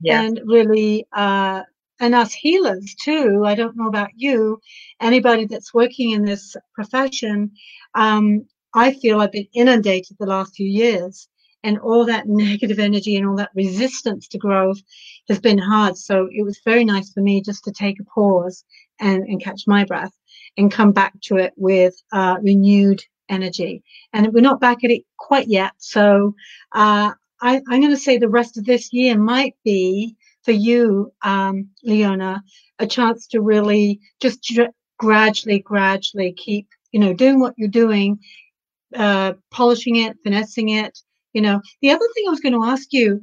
[0.00, 0.24] yes.
[0.24, 1.62] and really, uh,
[2.00, 3.44] and us healers too.
[3.44, 4.60] I don't know about you,
[5.00, 7.52] anybody that's working in this profession,
[7.94, 11.28] um, I feel I've been inundated the last few years
[11.62, 14.80] and all that negative energy and all that resistance to growth
[15.28, 15.96] has been hard.
[15.96, 18.64] So it was very nice for me just to take a pause
[19.00, 20.12] and, and catch my breath.
[20.56, 23.82] and come back to it with uh, renewed energy.
[24.12, 25.72] And we're not back at it quite yet.
[25.78, 26.34] So
[26.72, 31.12] uh, I, am going to say the rest of this year might be for you,
[31.22, 32.42] um, Leona,
[32.78, 34.52] a chance to really just
[34.98, 38.18] gradually, gradually keep, you know, doing what you're doing,
[38.94, 40.98] uh, polishing it, finessing it.
[41.32, 43.20] You know, the other thing I was going to ask you,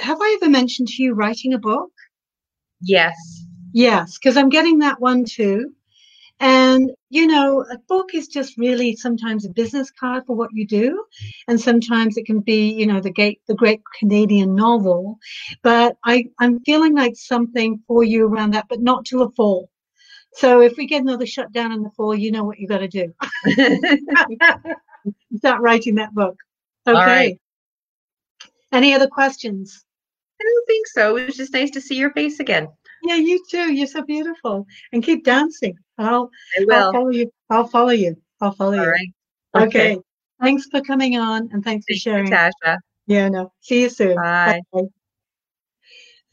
[0.00, 1.90] have I ever mentioned to you writing a book?
[2.80, 3.14] Yes.
[3.72, 5.72] Yes, because I'm getting that one too.
[6.40, 10.66] And, you know, a book is just really sometimes a business card for what you
[10.66, 11.04] do.
[11.48, 15.18] And sometimes it can be, you know, the great, the great Canadian novel.
[15.62, 19.68] But I, I'm feeling like something for you around that, but not till the fall.
[20.34, 22.88] So if we get another shutdown in the fall, you know what you got to
[22.88, 23.12] do.
[25.36, 26.36] Start writing that book.
[26.86, 27.38] Okay.
[28.72, 29.84] Any other questions?
[30.40, 31.16] I don't think so.
[31.16, 32.68] It was just nice to see your face again.
[33.02, 33.72] Yeah, you too.
[33.72, 34.66] You're so beautiful.
[34.92, 35.76] And keep dancing.
[35.98, 36.74] I'll, I will.
[36.74, 37.32] I'll follow you.
[37.50, 38.16] I'll follow you.
[38.40, 38.90] I'll follow All you.
[38.90, 39.08] right.
[39.56, 39.92] Okay.
[39.92, 40.02] okay.
[40.40, 42.28] Thanks for coming on and thanks for sharing.
[42.28, 42.78] You, Tasha.
[43.06, 43.52] Yeah, no.
[43.60, 44.16] See you soon.
[44.16, 44.60] Bye.
[44.72, 44.82] Bye.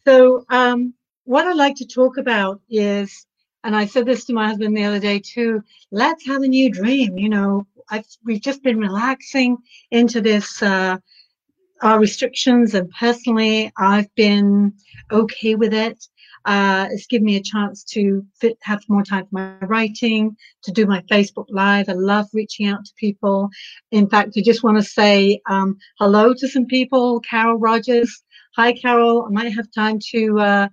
[0.06, 3.26] So, um, what I'd like to talk about is,
[3.64, 6.70] and I said this to my husband the other day too, let's have a new
[6.70, 7.18] dream.
[7.18, 9.58] You know, I've, we've just been relaxing
[9.92, 10.98] into this, uh,
[11.82, 14.74] our restrictions and personally I've been
[15.12, 16.08] okay with it.
[16.46, 20.72] Uh, it's given me a chance to fit, have more time for my writing, to
[20.72, 21.90] do my Facebook Live.
[21.90, 23.50] I love reaching out to people.
[23.92, 27.20] In fact, I just want to say um, hello to some people.
[27.22, 28.24] Carol Rogers.
[28.56, 29.26] Hi, Carol.
[29.26, 30.68] I might have time to uh,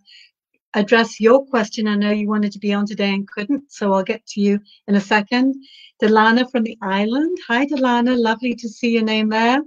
[0.75, 1.89] address your question.
[1.89, 4.61] I know you wanted to be on today and couldn't, so I'll get to you
[4.89, 5.55] in a second.
[6.03, 7.39] Delana from the island.
[7.49, 8.19] Hi, Delana.
[8.19, 9.61] Lovely to see your name there.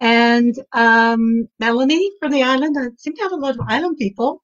[0.00, 2.76] And um, Melanie from the island.
[2.78, 4.40] I seem to have a lot of island people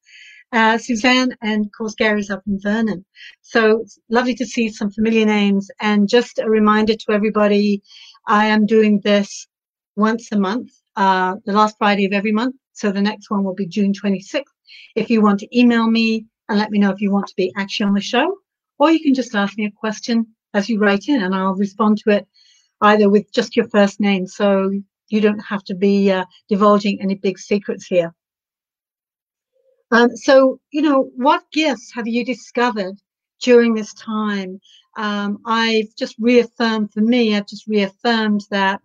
[0.53, 3.05] uh, Suzanne, and of course Gary's up in Vernon.
[3.43, 5.71] So it's lovely to see some familiar names.
[5.81, 7.83] And just a reminder to everybody,
[8.27, 9.47] I am doing this
[9.97, 12.57] once a month, uh, the last Friday of every month.
[12.73, 14.43] So the next one will be June 26th.
[14.95, 17.53] If you want to email me and let me know if you want to be
[17.57, 18.37] actually on the show,
[18.79, 21.99] or you can just ask me a question as you write in and I'll respond
[21.99, 22.27] to it
[22.81, 24.27] either with just your first name.
[24.27, 24.71] So
[25.09, 28.15] you don't have to be uh, divulging any big secrets here.
[29.91, 32.95] Um, so, you know, what gifts have you discovered
[33.41, 34.61] during this time?
[34.97, 38.83] Um, I've just reaffirmed for me, I've just reaffirmed that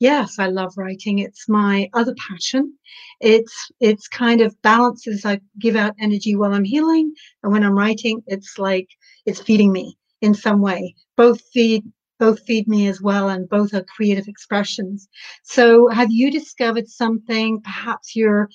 [0.00, 1.18] yes, I love writing.
[1.18, 2.74] It's my other passion.
[3.20, 5.24] It's it's kind of balances.
[5.24, 8.88] I give out energy while I'm healing, and when I'm writing, it's like
[9.26, 10.94] it's feeding me in some way.
[11.16, 11.84] Both feed
[12.18, 15.08] both feed me as well and both are creative expressions
[15.42, 18.48] so have you discovered something perhaps you're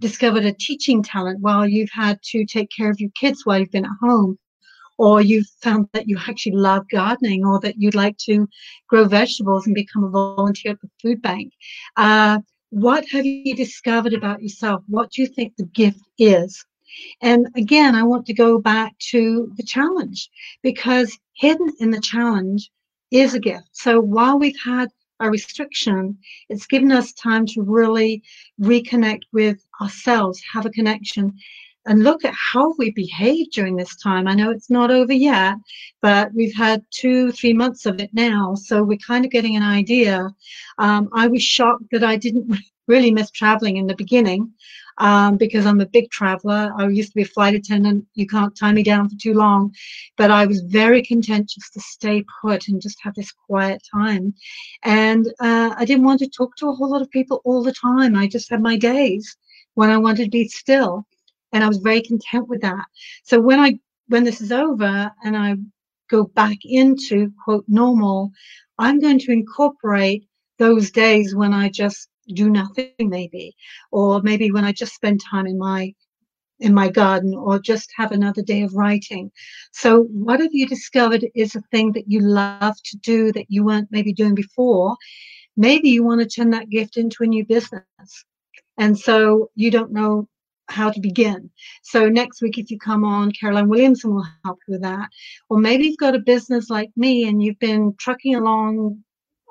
[0.00, 3.70] discovered a teaching talent while you've had to take care of your kids while you've
[3.70, 4.38] been at home
[4.98, 8.48] or you've found that you actually love gardening or that you'd like to
[8.88, 11.52] grow vegetables and become a volunteer at the food bank.
[11.96, 12.38] Uh,
[12.70, 14.82] what have you discovered about yourself?
[14.88, 16.64] What do you think the gift is?
[17.20, 20.30] And again, I want to go back to the challenge
[20.62, 22.70] because hidden in the challenge
[23.10, 23.68] is a gift.
[23.72, 24.88] So while we've had
[25.20, 28.22] a restriction, it's given us time to really
[28.60, 31.34] reconnect with ourselves, have a connection,
[31.86, 34.26] and look at how we behave during this time.
[34.26, 35.56] I know it's not over yet,
[36.02, 38.54] but we've had two, three months of it now.
[38.54, 40.28] So we're kind of getting an idea.
[40.78, 44.52] Um, I was shocked that I didn't really miss traveling in the beginning
[44.98, 46.72] um, because I'm a big traveler.
[46.76, 48.06] I used to be a flight attendant.
[48.14, 49.74] You can't tie me down for too long.
[50.16, 54.34] But I was very content just to stay put and just have this quiet time.
[54.82, 57.72] And uh, I didn't want to talk to a whole lot of people all the
[57.72, 58.16] time.
[58.16, 59.36] I just had my days
[59.74, 61.06] when I wanted to be still.
[61.56, 62.84] And I was very content with that.
[63.24, 65.54] So when I when this is over and I
[66.10, 68.30] go back into quote normal,
[68.78, 73.54] I'm going to incorporate those days when I just do nothing maybe
[73.90, 75.94] or maybe when i just spend time in my
[76.58, 79.30] in my garden or just have another day of writing.
[79.72, 83.64] So what have you discovered is a thing that you love to do that you
[83.64, 84.94] weren't maybe doing before?
[85.56, 87.84] Maybe you want to turn that gift into a new business.
[88.76, 90.28] And so you don't know
[90.68, 91.50] how to begin.
[91.82, 95.08] So next week, if you come on, Caroline Williamson will help you with that.
[95.48, 99.02] Or maybe you've got a business like me and you've been trucking along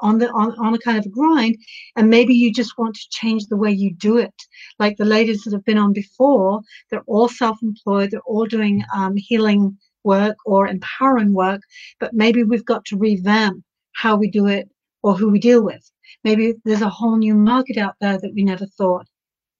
[0.01, 1.55] on the on, on a kind of a grind
[1.95, 4.33] and maybe you just want to change the way you do it
[4.77, 6.59] like the ladies that have been on before
[6.89, 11.61] they're all self-employed they're all doing um, healing work or empowering work
[11.99, 13.63] but maybe we've got to revamp
[13.93, 14.69] how we do it
[15.01, 15.89] or who we deal with
[16.25, 19.07] maybe there's a whole new market out there that we never thought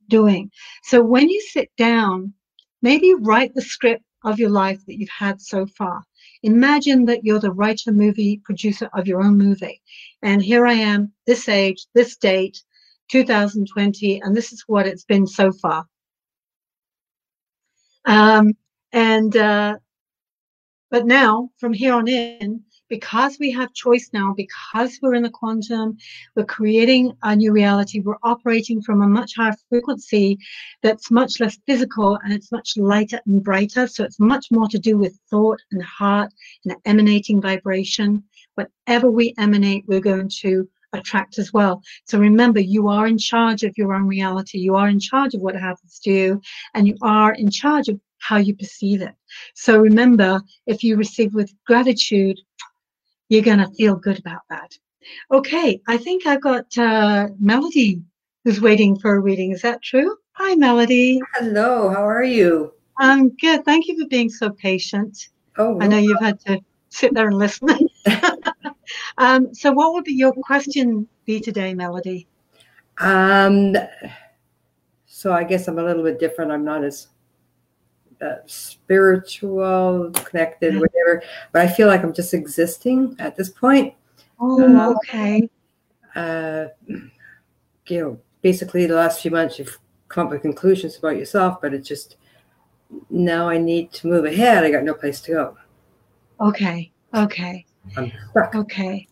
[0.08, 0.50] doing
[0.84, 2.34] so when you sit down
[2.82, 6.04] maybe write the script of your life that you've had so far.
[6.44, 9.82] Imagine that you're the writer, movie producer of your own movie.
[10.22, 12.62] And here I am, this age, this date,
[13.10, 15.86] 2020, and this is what it's been so far.
[18.06, 18.54] Um,
[18.92, 19.78] and, uh,
[20.90, 25.30] but now from here on in, because we have choice now, because we're in the
[25.30, 25.98] quantum,
[26.36, 30.38] we're creating a new reality, we're operating from a much higher frequency
[30.84, 33.88] that's much less physical and it's much lighter and brighter.
[33.88, 36.32] So it's much more to do with thought and heart
[36.66, 38.24] and emanating vibration.
[38.56, 41.82] Whatever we emanate, we're going to attract as well.
[42.06, 44.60] So remember, you are in charge of your own reality.
[44.60, 46.42] You are in charge of what happens to you,
[46.74, 49.14] and you are in charge of how you perceive it.
[49.54, 52.40] So remember, if you receive with gratitude,
[53.30, 54.78] you're going to feel good about that.
[55.32, 58.02] Okay, I think I've got uh, Melody
[58.44, 59.52] who's waiting for a reading.
[59.52, 60.18] Is that true?
[60.34, 61.22] Hi, Melody.
[61.36, 62.74] Hello, how are you?
[62.98, 63.66] I'm good.
[63.66, 65.30] Thank you for being so patient.
[65.58, 66.60] Oh, I know you've had to
[66.90, 67.70] sit there and listen.
[69.18, 72.28] um, so, what would be your question be today, Melody?
[73.00, 73.76] Um,
[75.06, 76.52] so I guess I'm a little bit different.
[76.52, 77.08] I'm not as
[78.22, 81.24] uh, spiritual, connected, whatever.
[81.52, 83.94] But I feel like I'm just existing at this point.
[84.40, 85.50] Oh, okay.
[86.16, 86.68] Uh,
[87.88, 91.74] you know, basically the last few months you've come up with conclusions about yourself, but
[91.74, 92.18] it's just
[93.10, 94.64] now I need to move ahead.
[94.64, 95.58] I got no place to go.
[96.40, 96.92] Okay.
[97.14, 97.66] Okay.
[98.56, 99.08] Okay.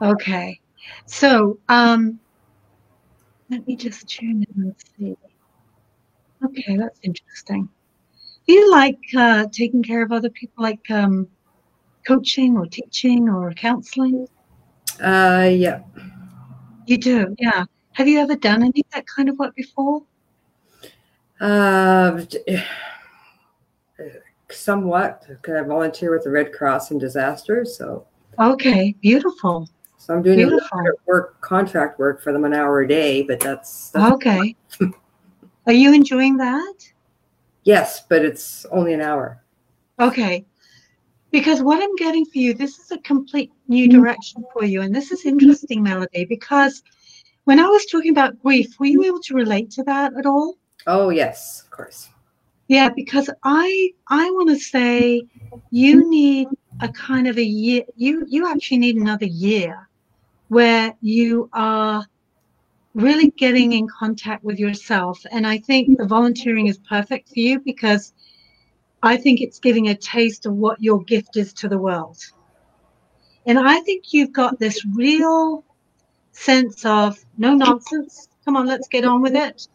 [0.00, 0.60] Okay.
[1.06, 2.18] So, um,
[3.50, 5.16] let me just tune in and see.
[6.44, 7.68] Okay, that's interesting.
[8.52, 11.26] Do you like uh, taking care of other people, like um,
[12.06, 14.28] coaching or teaching or counseling?
[15.02, 15.80] Uh, yeah.
[16.84, 17.64] You do, yeah.
[17.92, 20.02] Have you ever done any of that kind of work before?
[21.40, 22.26] Uh,
[24.50, 27.74] somewhat, because I volunteer with the Red Cross in disasters.
[27.74, 28.06] So.
[28.38, 29.66] Okay, beautiful.
[29.96, 30.78] So I'm doing beautiful.
[31.06, 34.54] work, contract work for them an hour a day, but that's, that's okay.
[35.66, 36.91] Are you enjoying that?
[37.64, 39.42] Yes, but it's only an hour.
[40.00, 40.44] Okay.
[41.30, 44.00] Because what I'm getting for you, this is a complete new mm-hmm.
[44.00, 44.82] direction for you.
[44.82, 46.82] And this is interesting, Melody, because
[47.44, 50.56] when I was talking about grief, were you able to relate to that at all?
[50.86, 52.08] Oh, yes, of course.
[52.68, 55.22] Yeah, because I I want to say
[55.70, 56.48] you need
[56.80, 59.88] a kind of a year you you actually need another year
[60.48, 62.06] where you are
[62.94, 65.24] really getting in contact with yourself.
[65.30, 68.12] And I think the volunteering is perfect for you because
[69.02, 72.18] I think it's giving a taste of what your gift is to the world.
[73.46, 75.64] And I think you've got this real
[76.32, 78.28] sense of no nonsense.
[78.44, 79.66] Come on, let's get on with it.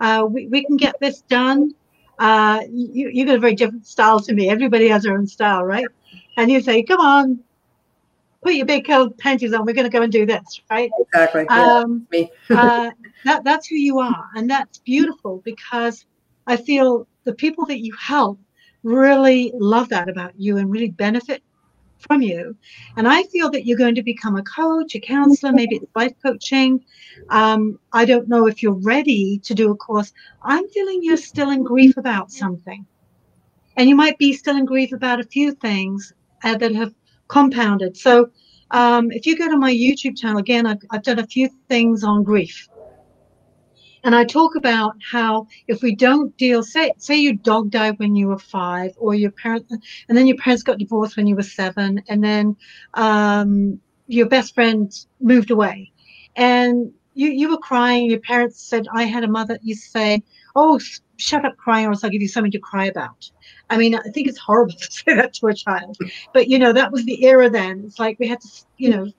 [0.00, 1.74] Uh, we, we can get this done.
[2.18, 4.48] Uh, you, you got a very different style to me.
[4.48, 5.86] Everybody has their own style, right?
[6.36, 7.40] And you say, come on,
[8.46, 9.66] put your big coat panties on.
[9.66, 10.88] We're going to go and do this, right?
[11.00, 11.48] Exactly.
[11.48, 12.30] Um, me.
[12.50, 12.90] uh,
[13.24, 14.24] that, that's who you are.
[14.36, 16.06] And that's beautiful because
[16.46, 18.38] I feel the people that you help
[18.84, 21.42] really love that about you and really benefit
[21.98, 22.56] from you.
[22.96, 26.12] And I feel that you're going to become a coach, a counselor, maybe it's life
[26.22, 26.84] coaching.
[27.30, 30.12] Um, I don't know if you're ready to do a course.
[30.42, 32.86] I'm feeling you're still in grief about something.
[33.76, 36.12] And you might be still in grief about a few things
[36.44, 36.94] uh, that have
[37.28, 37.96] compounded.
[37.96, 38.30] So
[38.70, 42.04] um, if you go to my YouTube channel, again, I've, I've done a few things
[42.04, 42.68] on grief.
[44.04, 48.14] And I talk about how if we don't deal, say, say your dog died when
[48.14, 49.72] you were five, or your parents,
[50.08, 52.56] and then your parents got divorced when you were seven, and then
[52.94, 55.90] um, your best friend moved away,
[56.36, 58.08] and you you were crying.
[58.08, 60.22] Your parents said, "I had a mother." You say,
[60.54, 60.78] "Oh,
[61.16, 63.30] shut up crying, or else I'll give you something to cry about."
[63.70, 65.96] I mean, I think it's horrible to say that to a child,
[66.32, 67.84] but you know, that was the era then.
[67.86, 68.48] It's like we had to,
[68.78, 69.12] you know,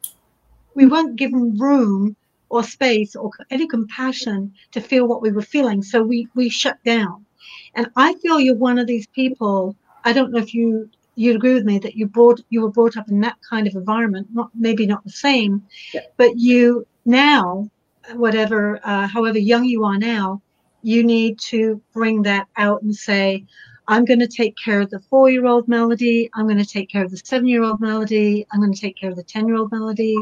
[0.76, 2.16] we weren't given room
[2.50, 5.82] or space or any compassion to feel what we were feeling.
[5.84, 7.26] So we, we shut down.
[7.76, 9.76] And I feel you're one of these people.
[10.06, 12.96] I don't know if you you agree with me that you brought you were brought
[12.96, 16.02] up in that kind of environment, not maybe not the same, yeah.
[16.16, 17.68] but you now,
[18.14, 20.42] whatever, uh, however young you are now,
[20.88, 23.44] you need to bring that out and say,
[23.90, 26.30] I'm going to take care of the four year old melody.
[26.34, 28.48] I'm going to take care of the seven year old melody.
[28.52, 30.16] I'm going to take care of the 10 year old melody.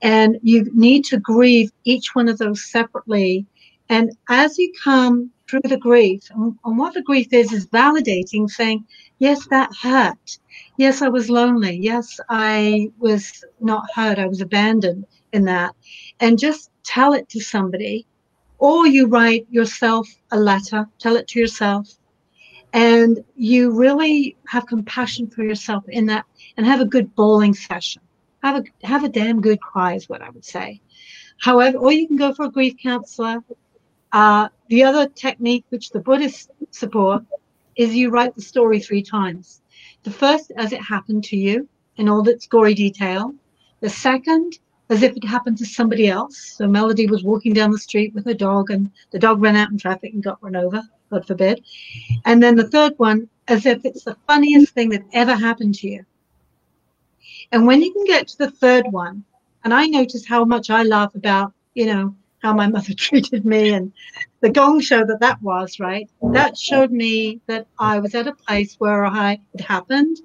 [0.00, 3.44] And you need to grieve each one of those separately.
[3.88, 8.84] And as you come through the grief, and, what the grief is, is validating, saying,
[9.18, 10.38] yes, that hurt.
[10.76, 11.76] Yes, I was lonely.
[11.76, 14.20] Yes, I was not heard.
[14.20, 15.74] I was abandoned in that.
[16.20, 18.06] And just tell it to somebody.
[18.58, 21.88] Or you write yourself a letter, tell it to yourself.
[22.72, 28.02] And you really have compassion for yourself in that and have a good bowling session.
[28.42, 30.80] Have a have a damn good cry is what i would say.
[31.40, 33.42] However or you can go for a grief counselor.
[34.12, 37.22] Uh, the other technique which the buddhists support
[37.76, 39.60] is you write the story three times.
[40.02, 43.34] The first as it happened to you in all its gory detail.
[43.80, 44.58] The second
[44.90, 48.24] as if it happened to somebody else so melody was walking down the street with
[48.24, 51.64] her dog and the dog ran out in traffic and got run over God forbid.
[52.24, 55.88] And then the third one, as if it's the funniest thing that ever happened to
[55.88, 56.04] you.
[57.52, 59.24] And when you can get to the third one,
[59.64, 63.72] and I notice how much I laugh about, you know, how my mother treated me
[63.72, 63.92] and
[64.40, 66.08] the gong show that that was, right?
[66.32, 70.18] That showed me that I was at a place where I it happened.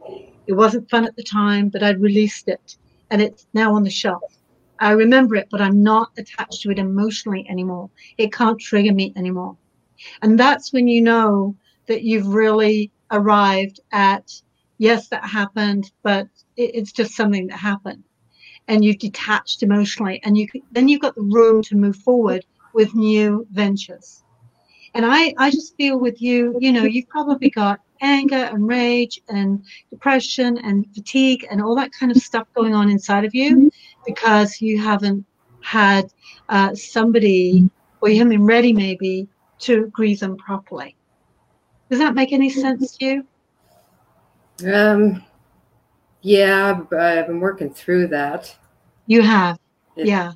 [0.46, 2.78] It wasn't fun at the time, but I'd released it
[3.10, 4.38] and it's now on the shelf.
[4.80, 7.90] I remember it, but I'm not attached to it emotionally anymore.
[8.18, 9.58] It can't trigger me anymore.
[10.22, 11.56] And that's when you know
[11.88, 14.32] that you've really arrived at,
[14.78, 18.04] yes, that happened, but it's just something that happened.
[18.68, 22.96] And you've detached emotionally, and you then you've got the room to move forward with
[22.96, 24.24] new ventures.
[24.96, 29.20] And I, I just feel with you, you know, you've probably got anger and rage
[29.30, 33.72] and depression and fatigue and all that kind of stuff going on inside of you
[34.06, 35.26] because you haven't
[35.62, 36.12] had
[36.50, 37.70] uh, somebody
[38.02, 39.28] or you haven't been ready maybe
[39.60, 40.96] to grieve them properly.
[41.90, 44.72] Does that make any sense to you?
[44.74, 45.24] Um,
[46.22, 48.56] yeah, I've been working through that.
[49.08, 49.60] You have,
[49.96, 50.06] yeah.
[50.06, 50.32] yeah.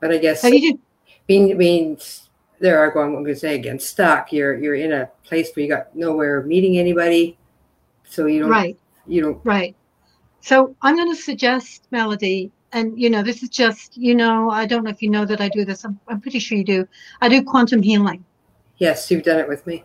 [0.00, 0.78] But I guess you
[1.26, 2.28] being means
[2.60, 3.08] there are going.
[3.08, 4.32] I'm going to say again, stuck.
[4.32, 7.36] You're you're in a place where you got nowhere meeting anybody,
[8.04, 8.50] so you don't.
[8.50, 8.78] Right.
[9.06, 9.40] You don't.
[9.44, 9.76] Right.
[10.40, 14.66] So I'm going to suggest, Melody, and you know this is just you know i
[14.66, 16.88] don't know if you know that i do this i'm, I'm pretty sure you do.
[17.20, 18.24] I do quantum healing.
[18.78, 19.84] Yes you've done it with me.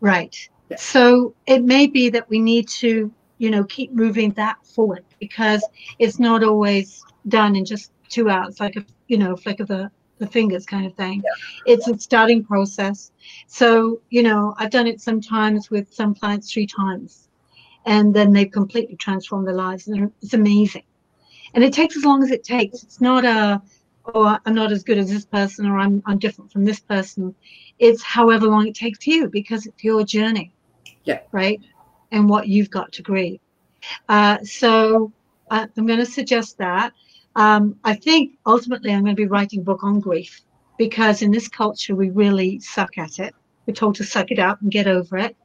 [0.00, 0.36] Right.
[0.70, 0.76] Yeah.
[0.76, 5.66] so it may be that we need to you know keep moving that forward because
[5.98, 9.90] it's not always done in just two hours like a you know flick of the
[10.18, 11.22] the fingers kind of thing.
[11.24, 11.72] Yeah.
[11.72, 13.10] it's a starting process.
[13.46, 17.29] So you know i've done it sometimes with some clients three times
[17.86, 20.82] and then they've completely transformed their lives and it's amazing
[21.54, 22.82] and it takes as long as it takes.
[22.82, 23.60] It's not a,
[24.14, 27.34] oh, I'm not as good as this person or I'm, I'm different from this person.
[27.78, 30.52] It's however long it takes you because it's your journey.
[31.04, 31.20] Yeah.
[31.32, 31.60] Right.
[32.12, 33.40] And what you've got to grieve.
[34.08, 35.12] Uh, so
[35.50, 36.92] uh, I'm going to suggest that.
[37.36, 40.40] Um, I think ultimately I'm going to be writing a book on grief
[40.78, 43.34] because in this culture we really suck at it.
[43.66, 45.36] We're told to suck it up and get over it.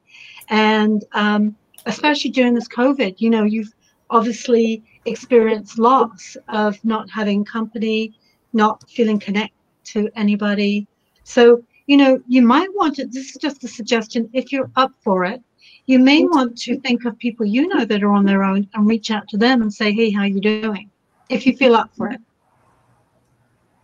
[0.50, 1.56] And um,
[1.86, 3.74] especially during this COVID, you know, you've
[4.10, 8.14] obviously experienced loss of not having company,
[8.54, 9.54] not feeling connected
[9.86, 10.88] to anybody.
[11.24, 14.92] So, you know, you might want to, this is just a suggestion, if you're up
[15.04, 15.42] for it,
[15.88, 18.88] you may want to think of people you know that are on their own and
[18.88, 20.90] reach out to them and say, hey, how you doing?
[21.30, 22.20] If you feel up for it.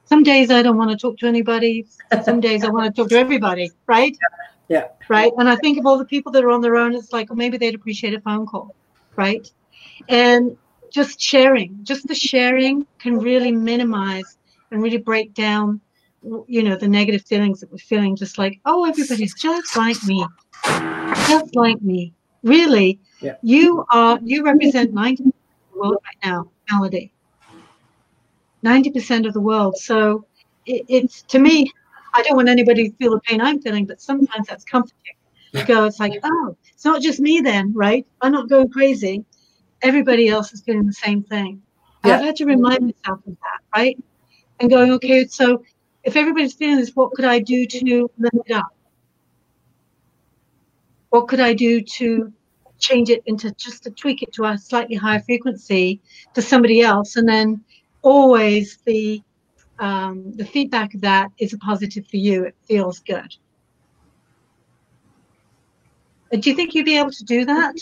[0.06, 1.86] Some days I don't want to talk to anybody.
[2.26, 4.18] Some days I want to talk to everybody, right?
[4.72, 4.88] Yeah.
[5.10, 5.34] Right.
[5.38, 7.36] And I think of all the people that are on their own, it's like, well,
[7.36, 8.74] maybe they'd appreciate a phone call,
[9.18, 9.46] right?
[10.08, 10.56] And
[10.90, 14.38] just sharing, just the sharing can really minimize
[14.72, 15.82] and really break down,
[16.48, 18.16] you know, the negative feelings that we're feeling.
[18.16, 20.26] Just like, oh, everybody's just like me,
[21.28, 22.14] just like me.
[22.44, 23.36] Really, yeah.
[23.42, 27.12] you are you represent ninety percent of the world right now, Melody.
[28.64, 29.76] Ninety percent of the world.
[29.78, 30.26] So
[30.66, 31.72] it, it's to me,
[32.14, 35.16] I don't want anybody to feel the pain I'm feeling, but sometimes that's comforting.
[35.54, 38.06] You go, it's like, oh, it's not just me then, right?
[38.22, 39.26] I'm not going crazy
[39.82, 41.62] everybody else is doing the same thing.
[42.06, 42.16] Yeah.
[42.16, 43.98] I've had to remind myself of that, right?
[44.60, 45.64] And going, okay, so
[46.04, 48.76] if everybody's feeling this, what could I do to lift it up?
[51.10, 52.32] What could I do to
[52.80, 56.02] change it into just to tweak it to a slightly higher frequency
[56.34, 57.16] to somebody else?
[57.18, 57.64] And then
[58.02, 59.22] always the
[59.82, 62.46] um, the feedback of that is a positive for you.
[62.46, 63.36] It feels good.
[66.32, 67.76] Do you think you'd be able to do that?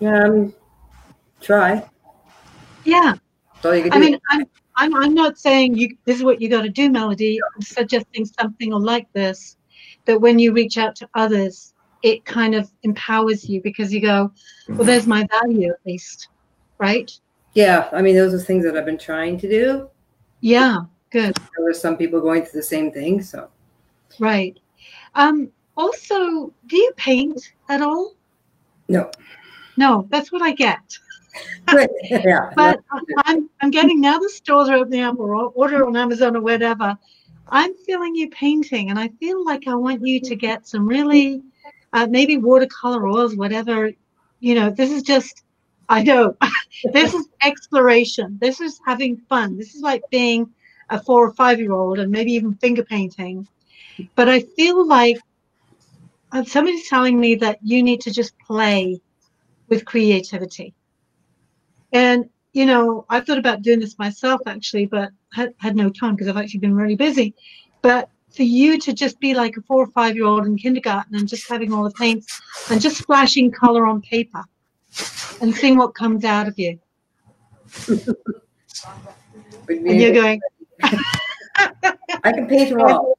[0.00, 0.54] Um,
[1.40, 1.88] try.
[2.84, 3.14] Yeah.
[3.62, 4.44] I mean, I'm,
[4.76, 5.96] I'm, I'm not saying you.
[6.06, 7.38] This is what you got to do, Melody.
[7.54, 9.58] I'm suggesting something like this,
[10.06, 14.32] that when you reach out to others, it kind of empowers you because you go,
[14.68, 16.28] well, there's my value at least,
[16.78, 17.12] right?
[17.54, 17.88] Yeah.
[17.92, 19.90] I mean, those are things that I've been trying to do.
[20.40, 20.78] Yeah.
[21.10, 21.36] Good.
[21.56, 23.48] There were some people going through the same thing, so.
[24.18, 24.58] Right.
[25.14, 28.14] Um, also, do you paint at all?
[28.88, 29.10] No.
[29.76, 30.98] No, that's what I get.
[32.10, 32.80] yeah, but
[33.24, 36.98] I'm, I'm getting now the stores are opening up or order on Amazon or whatever.
[37.50, 41.42] I'm feeling you painting, and I feel like I want you to get some really,
[41.92, 43.92] uh, maybe watercolor oils, whatever.
[44.40, 45.44] You know, this is just,
[45.88, 46.36] I know,
[46.92, 48.38] this is exploration.
[48.40, 49.56] This is having fun.
[49.56, 50.50] This is like being
[50.90, 53.46] a four or five year old and maybe even finger painting.
[54.14, 55.18] But I feel like
[56.32, 59.00] uh, somebody's telling me that you need to just play
[59.68, 60.74] with creativity.
[61.92, 66.14] And, you know, I've thought about doing this myself actually, but had, had no time
[66.14, 67.34] because I've actually been really busy.
[67.80, 71.16] But for you to just be like a four or five year old in kindergarten
[71.16, 74.44] and just having all the paints and just splashing color on paper
[75.40, 76.78] and seeing what comes out of you.
[79.68, 80.40] and you're going,
[82.24, 83.18] I can paint all.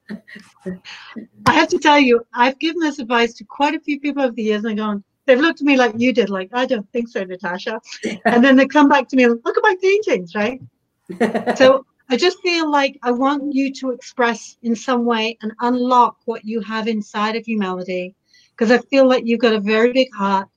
[1.46, 4.34] I have to tell you, I've given this advice to quite a few people over
[4.34, 7.08] the years and gone, they've looked at me like you did, like, I don't think
[7.08, 7.80] so, Natasha.
[8.26, 10.62] and then they come back to me and look at my paintings, right?
[11.58, 16.18] so I just feel like I want you to express in some way and unlock
[16.26, 18.16] what you have inside of you, Melody,
[18.52, 20.48] because I feel like you've got a very big heart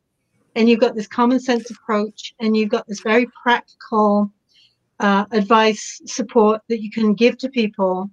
[0.54, 4.30] and you've got this common sense approach and you've got this very practical
[5.00, 8.10] uh, advice, support that you can give to people.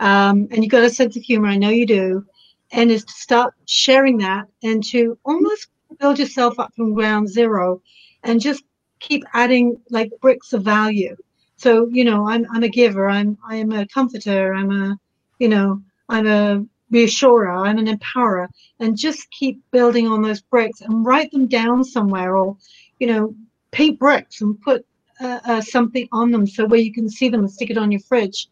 [0.00, 2.24] Um, and you've got a sense of humor, I know you do,
[2.72, 5.68] and is to start sharing that and to almost
[5.98, 7.80] build yourself up from ground zero
[8.22, 8.62] and just
[9.00, 11.16] keep adding like bricks of value.
[11.56, 14.96] So, you know, I'm I'm a giver, I'm I'm a comforter, I'm a,
[15.38, 18.48] you know, I'm a reassurer, I'm an empowerer,
[18.80, 22.56] and just keep building on those bricks and write them down somewhere or,
[22.98, 23.34] you know,
[23.70, 24.86] paint bricks and put
[25.20, 27.90] uh, uh, something on them so where you can see them and stick it on
[27.90, 28.48] your fridge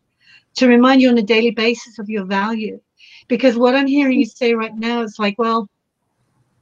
[0.54, 2.80] to remind you on a daily basis of your value.
[3.28, 5.68] Because what I'm hearing you say right now is like, well,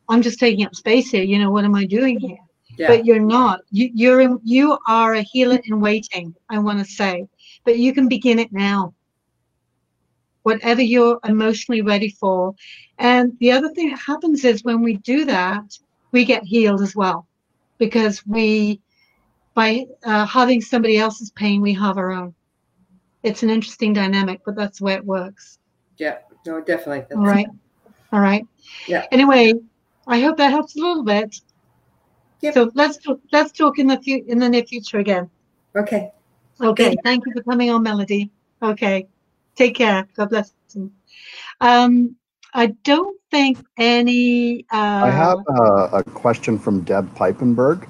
[0.09, 1.23] I'm just taking up space here.
[1.23, 2.39] You know, what am I doing here?
[2.77, 2.89] Yeah.
[2.89, 3.61] But you're not.
[3.71, 6.35] You, you're in, you are a healer in waiting.
[6.51, 7.27] I want to say,
[7.65, 8.95] but you can begin it now.
[10.45, 12.55] Whatever you're emotionally ready for,
[12.99, 15.65] and the other thing that happens is when we do that,
[16.13, 17.27] we get healed as well,
[17.79, 18.81] because we
[19.55, 22.35] by uh, having somebody else's pain, we have our own.
[23.23, 25.59] It's an interesting dynamic, but that's the way it works.
[25.99, 27.01] Yeah, no, definitely.
[27.01, 27.49] That's All right.
[28.13, 28.45] All right.
[28.89, 29.07] Yeah.
[29.13, 29.55] Anyway,
[30.07, 31.35] I hope that helps a little bit.
[32.43, 32.55] Yep.
[32.55, 35.31] So let's talk, let's talk in the fu- in the near future again.
[35.77, 36.11] Okay.
[36.61, 36.97] Okay.
[37.03, 38.31] Thank you for coming on, Melody.
[38.63, 39.07] Okay.
[39.57, 40.07] Take care.
[40.17, 40.91] God bless you.
[41.61, 42.17] Um,
[42.53, 44.65] I don't think any.
[44.73, 47.89] Uh, I have a, a question from Deb Pipenberg.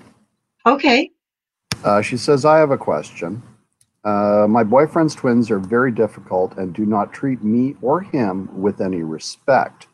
[0.66, 1.10] Okay.
[1.84, 3.42] Uh, she says, I have a question.
[4.04, 8.80] Uh, my boyfriend's twins are very difficult and do not treat me or him with
[8.80, 9.86] any respect.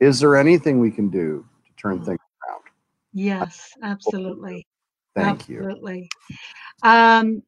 [0.00, 2.62] Is there anything we can do to turn things around?
[3.12, 4.66] Yes, absolutely.
[5.14, 6.10] Thank absolutely.
[6.30, 6.36] you.
[6.82, 7.42] Um,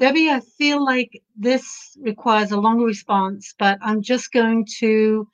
[0.00, 5.28] Debbie, I feel like this requires a longer response, but I'm just going to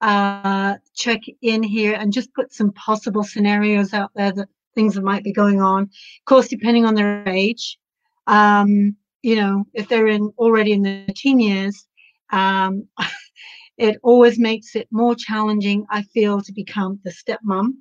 [0.00, 5.04] uh, check in here and just put some possible scenarios out there that things that
[5.04, 5.82] might be going on.
[5.82, 7.78] Of course, depending on their age,
[8.26, 11.86] um, you know, if they're in already in the teen years,
[12.30, 12.88] um,
[13.76, 17.74] it always makes it more challenging, I feel, to become the stepmom,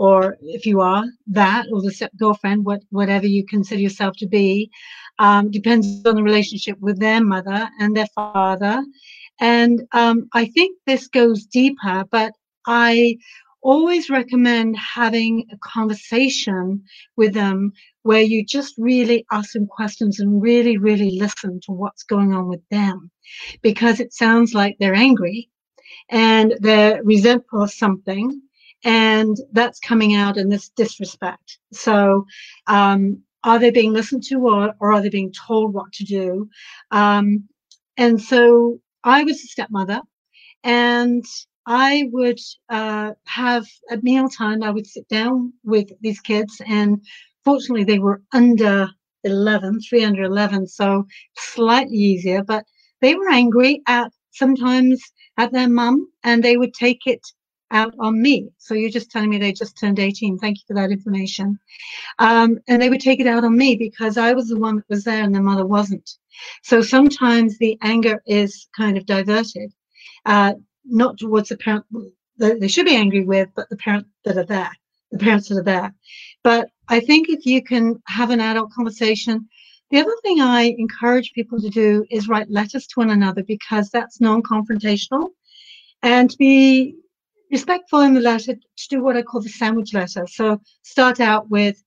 [0.00, 4.70] or if you are that, or the girlfriend, what, whatever you consider yourself to be,
[5.18, 8.82] um, depends on the relationship with their mother and their father.
[9.40, 12.32] And um, I think this goes deeper, but
[12.66, 13.18] I
[13.60, 16.82] always recommend having a conversation
[17.18, 17.70] with them
[18.02, 22.48] where you just really ask them questions and really, really listen to what's going on
[22.48, 23.10] with them.
[23.60, 25.50] Because it sounds like they're angry
[26.08, 28.40] and they're resentful of something.
[29.20, 31.58] And that's coming out in this disrespect.
[31.72, 32.24] So,
[32.66, 36.48] um, are they being listened to or, or are they being told what to do?
[36.90, 37.48] Um,
[37.96, 40.00] and so I was a stepmother
[40.64, 41.24] and
[41.66, 47.00] I would uh, have at mealtime, I would sit down with these kids, and
[47.44, 48.88] fortunately, they were under
[49.24, 51.04] 11, three under 11, so
[51.36, 52.64] slightly easier, but
[53.00, 55.00] they were angry at sometimes
[55.36, 57.20] at their mum, and they would take it
[57.70, 58.50] out on me.
[58.58, 60.38] So you're just telling me they just turned 18.
[60.38, 61.58] Thank you for that information.
[62.18, 64.88] Um, and they would take it out on me because I was the one that
[64.88, 66.10] was there and the mother wasn't.
[66.62, 69.72] So sometimes the anger is kind of diverted.
[70.26, 70.54] Uh,
[70.84, 71.84] not towards the parent
[72.38, 74.70] that they should be angry with, but the parents that are there,
[75.10, 75.94] the parents that are there.
[76.42, 79.48] But I think if you can have an adult conversation,
[79.90, 83.90] the other thing I encourage people to do is write letters to one another because
[83.90, 85.28] that's non-confrontational,
[86.02, 86.96] and to be
[87.50, 90.26] respectful in the letter to do what I call the sandwich letter.
[90.26, 91.82] So start out with,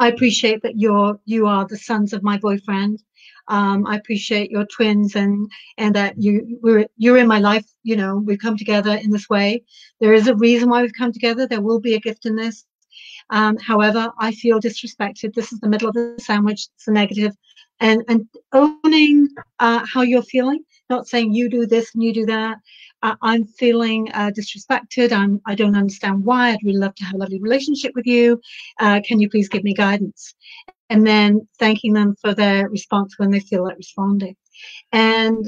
[0.00, 3.00] I appreciate that you're you are the sons of my boyfriend
[3.48, 7.66] Um, I appreciate your twins and and that you we're you're in my life.
[7.82, 9.64] You know, we've come together in this way.
[10.00, 11.46] There is a reason why we've come together.
[11.46, 12.66] There will be a gift in this.
[13.30, 15.34] Um, however, I feel disrespected.
[15.34, 16.68] This is the middle of the sandwich.
[16.76, 17.34] It's a negative,
[17.80, 19.28] and and owning
[19.60, 20.64] uh, how you're feeling.
[20.90, 22.58] Not saying you do this and you do that.
[23.02, 25.12] I'm feeling uh, disrespected.
[25.12, 26.50] I'm I don't understand why.
[26.50, 28.40] I'd really love to have a lovely relationship with you.
[28.80, 30.34] Uh, can you please give me guidance?
[30.90, 34.36] And then thanking them for their response when they feel like responding,
[34.92, 35.44] and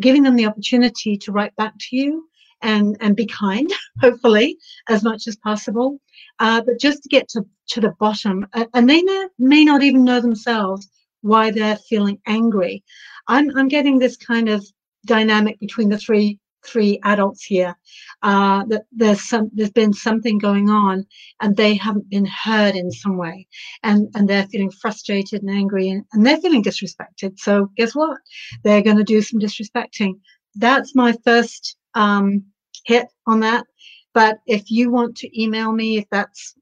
[0.00, 2.28] giving them the opportunity to write back to you
[2.62, 3.70] and and be kind,
[4.00, 4.56] hopefully,
[4.88, 6.00] as much as possible.
[6.38, 10.04] Uh, but just to get to, to the bottom, and they may, may not even
[10.04, 10.88] know themselves
[11.22, 12.84] why they're feeling angry.
[13.28, 14.64] I'm, I'm getting this kind of
[15.06, 17.74] dynamic between the three three adults here
[18.22, 21.06] uh, that there's some there's been something going on
[21.40, 23.46] and they haven't been heard in some way.
[23.82, 27.38] And and they're feeling frustrated and angry and, and they're feeling disrespected.
[27.38, 28.18] So guess what?
[28.62, 30.14] They're going to do some disrespecting.
[30.54, 32.44] That's my first um,
[32.84, 33.66] hit on that.
[34.14, 36.54] But if you want to email me, if that's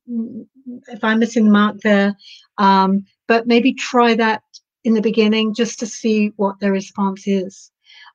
[0.88, 2.16] if I'm missing the mark there,
[2.58, 4.42] um, but maybe try that
[4.82, 7.70] in the beginning just to see what their response is,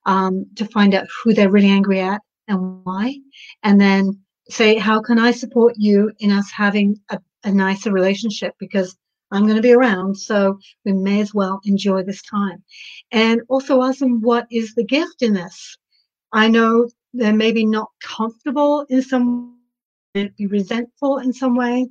[0.10, 3.16] um, to find out who they're really angry at and why,
[3.62, 8.56] and then say, how can I support you in us having a, a nicer relationship?
[8.60, 8.98] Because
[9.32, 12.64] I'm going to be around, so we may as well enjoy this time.
[13.12, 15.78] And also ask them, what is the gift in this?
[16.34, 19.60] I know they're maybe not comfortable in some
[20.16, 21.88] way, be resentful in some way.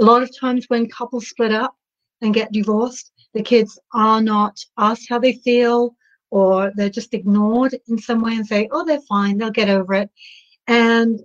[0.00, 1.76] A lot of times when couples split up
[2.22, 5.94] and get divorced, the kids are not asked how they feel
[6.30, 9.94] or they're just ignored in some way and say, oh, they're fine, they'll get over
[9.94, 10.10] it.
[10.66, 11.20] And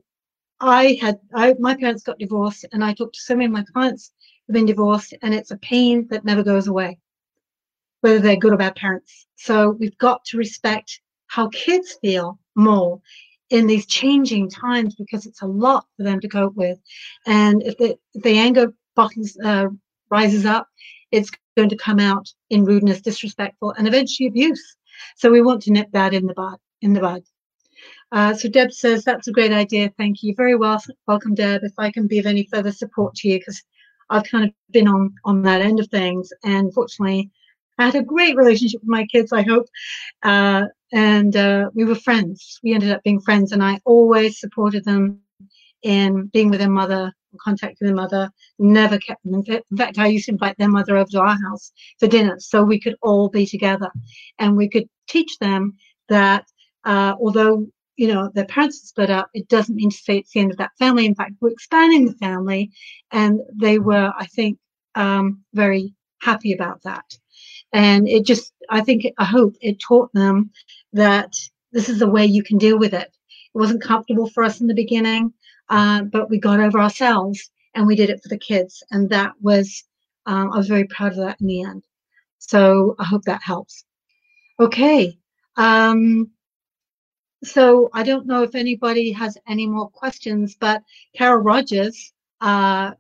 [0.60, 3.64] I had, I, my parents got divorced and I talked to so many of my
[3.74, 4.14] clients
[4.46, 7.00] who've been divorced and it's a pain that never goes away,
[8.02, 9.28] whether they're good or bad parents.
[9.36, 13.02] So we've got to respect how kids feel more
[13.50, 16.78] in these changing times because it's a lot for them to cope with.
[17.26, 19.68] And if the, if the anger bottles, uh,
[20.12, 20.68] rises up,
[21.12, 24.78] it's going to come out in rudeness, disrespectful, and eventually abuse.
[25.16, 26.58] So we want to nip that in the bud.
[26.82, 27.24] In the bud.
[28.12, 29.92] Uh, so Deb says that's a great idea.
[29.98, 30.34] Thank you.
[30.36, 31.64] Very well, welcome, Deb.
[31.64, 33.64] If I can be of any further support to you, because
[34.10, 37.32] I've kind of been on on that end of things, and fortunately,
[37.78, 39.32] I had a great relationship with my kids.
[39.32, 39.68] I hope,
[40.24, 42.60] uh, and uh, we were friends.
[42.64, 45.22] We ended up being friends, and I always supported them
[45.84, 47.14] in being with their mother,
[47.44, 48.30] contacting their mother.
[48.60, 49.44] Never kept them.
[49.48, 52.64] In fact, I used to invite their mother over to our house for dinner, so
[52.64, 53.90] we could all be together,
[54.40, 55.78] and we could teach them
[56.10, 56.46] that
[56.86, 60.32] uh, although you know their parents are split up, it doesn't mean to say it's
[60.32, 61.06] the end of that family.
[61.06, 62.72] In fact, we're expanding the family,
[63.12, 64.58] and they were, I think,
[64.96, 67.06] um, very happy about that.
[67.74, 70.52] And it just, I think, I hope it taught them
[70.94, 71.32] that
[71.72, 73.10] this is the way you can deal with it.
[73.54, 75.34] It wasn't comfortable for us in the beginning,
[75.72, 78.84] uh, but we got over ourselves and we did it for the kids.
[78.92, 79.86] And that was,
[80.26, 81.84] um, I was very proud of that in the end.
[82.38, 83.86] So I hope that helps.
[84.60, 85.18] Okay.
[85.56, 86.30] Um,
[87.44, 90.84] so I don't know if anybody has any more questions, but
[91.16, 92.92] Carol Rogers uh,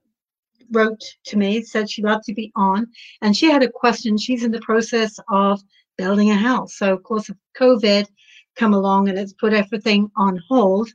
[0.71, 2.87] wrote to me, said she'd love to be on,
[3.21, 4.17] and she had a question.
[4.17, 5.61] She's in the process of
[5.97, 6.77] building a house.
[6.77, 8.07] So, of course, of COVID
[8.55, 10.89] come along and it's put everything on hold.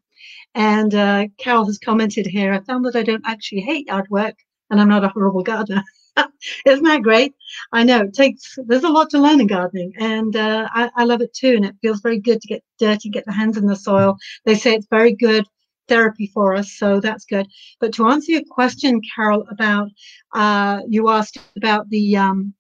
[0.55, 4.35] And uh, Carol has commented here, I found that I don't actually hate yard work
[4.71, 5.83] and I'm not a horrible gardener.
[6.67, 7.35] Isn't that great?
[7.73, 11.05] I know it takes, there's a lot to learn in gardening and uh, I, I
[11.05, 11.55] love it too.
[11.57, 14.17] And it feels very good to get dirty, get the hands in the soil.
[14.45, 15.45] They say it's very good
[15.89, 17.47] therapy for us, so that's good.
[17.81, 19.89] But to answer your question, Carol, about
[20.35, 22.55] uh, you asked about the um,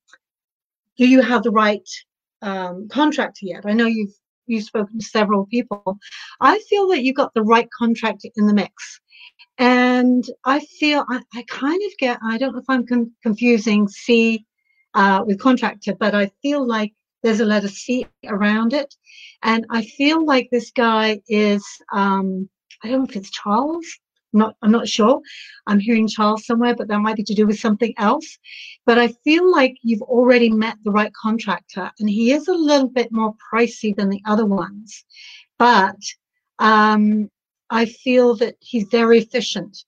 [0.96, 1.88] do you have the right
[2.42, 3.66] um, contractor yet?
[3.66, 4.14] I know you've
[4.46, 5.98] you've spoken to several people.
[6.40, 9.00] I feel that you got the right contractor in the mix.
[9.58, 13.88] And I feel I, I kind of get, I don't know if I'm con- confusing
[13.88, 14.44] C
[14.94, 16.92] uh, with contractor, but I feel like
[17.22, 18.94] there's a letter C around it.
[19.42, 22.48] And I feel like this guy is um,
[22.82, 23.86] I don't know if it's Charles.
[24.36, 25.20] Not, I'm not sure.
[25.66, 28.38] I'm hearing Charles somewhere, but that might be to do with something else.
[28.84, 32.88] But I feel like you've already met the right contractor, and he is a little
[32.88, 35.04] bit more pricey than the other ones.
[35.58, 35.96] But
[36.58, 37.30] um,
[37.70, 39.84] I feel that he's very efficient.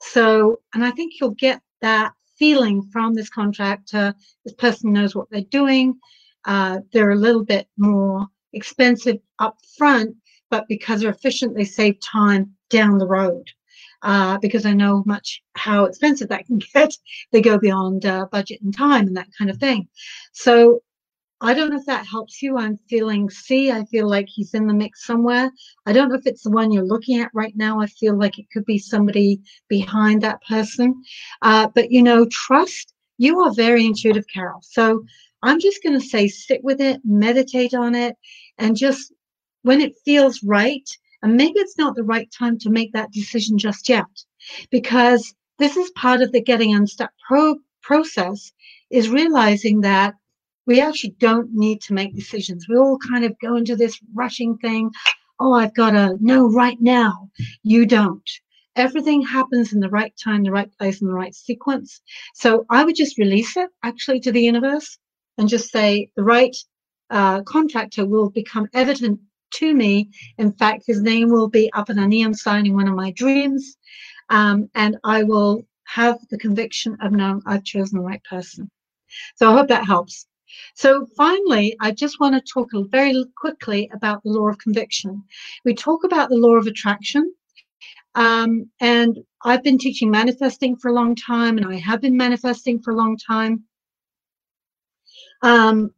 [0.00, 4.14] So, and I think you'll get that feeling from this contractor.
[4.44, 5.98] This person knows what they're doing.
[6.44, 10.16] Uh, they're a little bit more expensive up front,
[10.50, 13.48] but because they're efficient, they save time down the road.
[14.02, 16.92] Uh, because I know much how expensive that can get.
[17.32, 19.88] They go beyond uh, budget and time and that kind of thing.
[20.32, 20.80] So
[21.40, 22.56] I don't know if that helps you.
[22.56, 23.72] I'm feeling C.
[23.72, 25.50] I feel like he's in the mix somewhere.
[25.86, 27.80] I don't know if it's the one you're looking at right now.
[27.80, 30.94] I feel like it could be somebody behind that person.
[31.42, 32.94] Uh, but you know, trust.
[33.18, 34.60] You are very intuitive, Carol.
[34.62, 35.04] So
[35.42, 38.16] I'm just going to say sit with it, meditate on it,
[38.58, 39.12] and just
[39.62, 40.88] when it feels right,
[41.22, 44.06] and maybe it's not the right time to make that decision just yet,
[44.70, 48.52] because this is part of the getting unstuck pro- process
[48.90, 50.14] is realizing that
[50.66, 52.68] we actually don't need to make decisions.
[52.68, 54.90] We all kind of go into this rushing thing.
[55.40, 57.28] Oh, I've got to know right now.
[57.62, 58.28] You don't.
[58.76, 62.00] Everything happens in the right time, the right place, in the right sequence.
[62.34, 64.98] So I would just release it actually to the universe
[65.36, 66.56] and just say the right
[67.10, 69.20] uh, contractor will become evident
[69.52, 70.10] to me.
[70.38, 73.10] In fact, his name will be up in a neon sign in one of my
[73.12, 73.76] dreams.
[74.30, 78.70] Um, and I will have the conviction of knowing I've chosen the right person.
[79.36, 80.26] So I hope that helps.
[80.74, 85.22] So finally, I just want to talk very quickly about the law of conviction.
[85.64, 87.32] We talk about the law of attraction.
[88.14, 92.80] Um, and I've been teaching manifesting for a long time, and I have been manifesting
[92.80, 93.64] for a long time.
[95.42, 95.90] Um,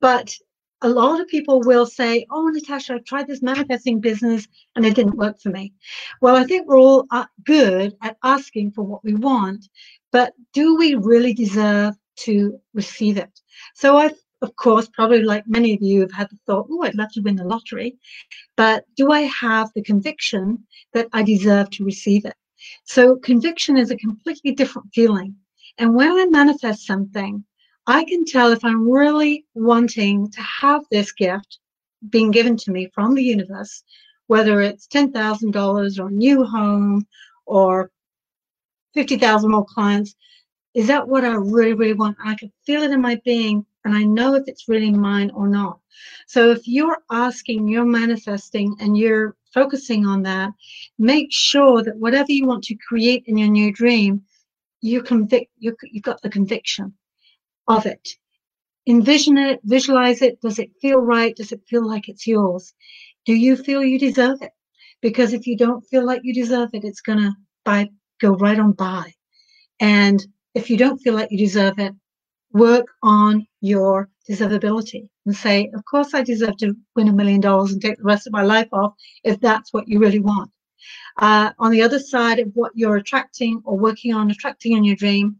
[0.00, 0.34] but
[0.82, 4.94] a lot of people will say, Oh, Natasha, I tried this manifesting business and it
[4.94, 5.72] didn't work for me.
[6.20, 9.68] Well, I think we're all uh, good at asking for what we want,
[10.10, 13.40] but do we really deserve to receive it?
[13.74, 14.10] So I,
[14.42, 17.20] of course, probably like many of you have had the thought, oh, I'd love to
[17.20, 17.96] win the lottery,
[18.56, 20.64] but do I have the conviction
[20.94, 22.34] that I deserve to receive it?
[22.84, 25.34] So conviction is a completely different feeling.
[25.78, 27.44] And when I manifest something,
[27.86, 31.58] I can tell if I'm really wanting to have this gift
[32.08, 33.82] being given to me from the universe,
[34.26, 37.06] whether it's $10,000 or a new home
[37.46, 37.90] or
[38.94, 40.14] 50,000 more clients,
[40.74, 42.16] is that what I really, really want?
[42.24, 45.48] I can feel it in my being and I know if it's really mine or
[45.48, 45.80] not.
[46.26, 50.52] So if you're asking, you're manifesting, and you're focusing on that,
[50.98, 54.22] make sure that whatever you want to create in your new dream,
[54.80, 56.94] you convict, you, you've got the conviction
[57.70, 58.08] of it.
[58.86, 60.40] Envision it, visualize it.
[60.40, 61.36] Does it feel right?
[61.36, 62.74] Does it feel like it's yours?
[63.26, 64.52] Do you feel you deserve it?
[65.00, 67.32] Because if you don't feel like you deserve it, it's gonna
[67.64, 67.88] by
[68.20, 69.12] go right on by.
[69.80, 71.94] And if you don't feel like you deserve it,
[72.52, 77.72] work on your deservability and say, of course I deserve to win a million dollars
[77.72, 78.94] and take the rest of my life off
[79.24, 80.50] if that's what you really want.
[81.18, 84.96] Uh, on the other side of what you're attracting or working on attracting in your
[84.96, 85.36] dream,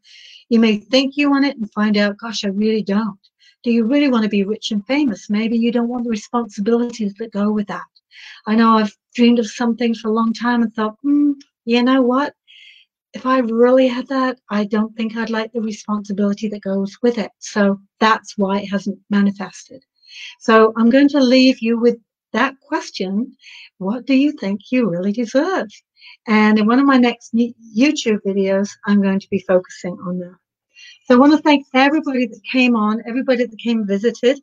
[0.51, 3.18] you may think you want it and find out, gosh, I really don't.
[3.62, 5.30] Do you really want to be rich and famous?
[5.30, 7.82] Maybe you don't want the responsibilities that go with that.
[8.46, 11.32] I know I've dreamed of some things for a long time and thought, hmm,
[11.64, 12.34] you know what?
[13.12, 17.18] if I really had that, I don't think I'd like the responsibility that goes with
[17.18, 17.30] it.
[17.38, 19.84] So that's why it hasn't manifested.
[20.38, 21.96] So I'm going to leave you with
[22.32, 23.36] that question.
[23.78, 25.68] What do you think you really deserve?
[26.26, 30.36] And in one of my next YouTube videos, I'm going to be focusing on that.
[31.05, 34.38] So I want to thank everybody that came on, everybody that came visited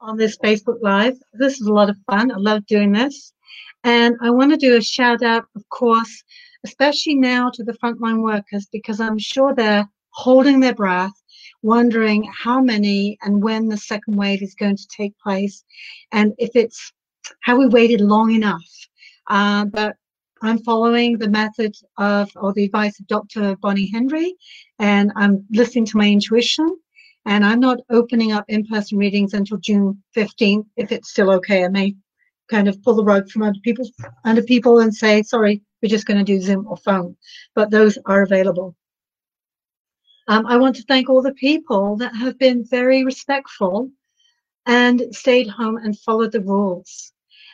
[0.00, 1.16] on this Facebook Live.
[1.32, 2.30] This is a lot of fun.
[2.30, 3.32] I love doing this.
[3.84, 6.22] And I want to do a shout out, of course,
[6.64, 11.12] especially now to the frontline workers, because I'm sure they're holding their breath,
[11.62, 15.64] wondering how many and when the second wave is going to take place,
[16.12, 16.92] and if it's
[17.42, 18.64] have we waited long enough.
[19.28, 19.96] Uh, but
[20.42, 23.56] I'm following the method of or the advice of Dr.
[23.56, 24.34] Bonnie Henry,
[24.78, 26.68] and I'm listening to my intuition.
[27.24, 31.64] And I'm not opening up in-person readings until June 15th, if it's still okay.
[31.64, 31.96] I may
[32.48, 33.88] kind of pull the rug from under people
[34.24, 37.16] under people and say, sorry, we're just going to do Zoom or phone,
[37.54, 38.76] but those are available.
[40.28, 43.90] Um, I want to thank all the people that have been very respectful
[44.66, 47.12] and stayed home and followed the rules.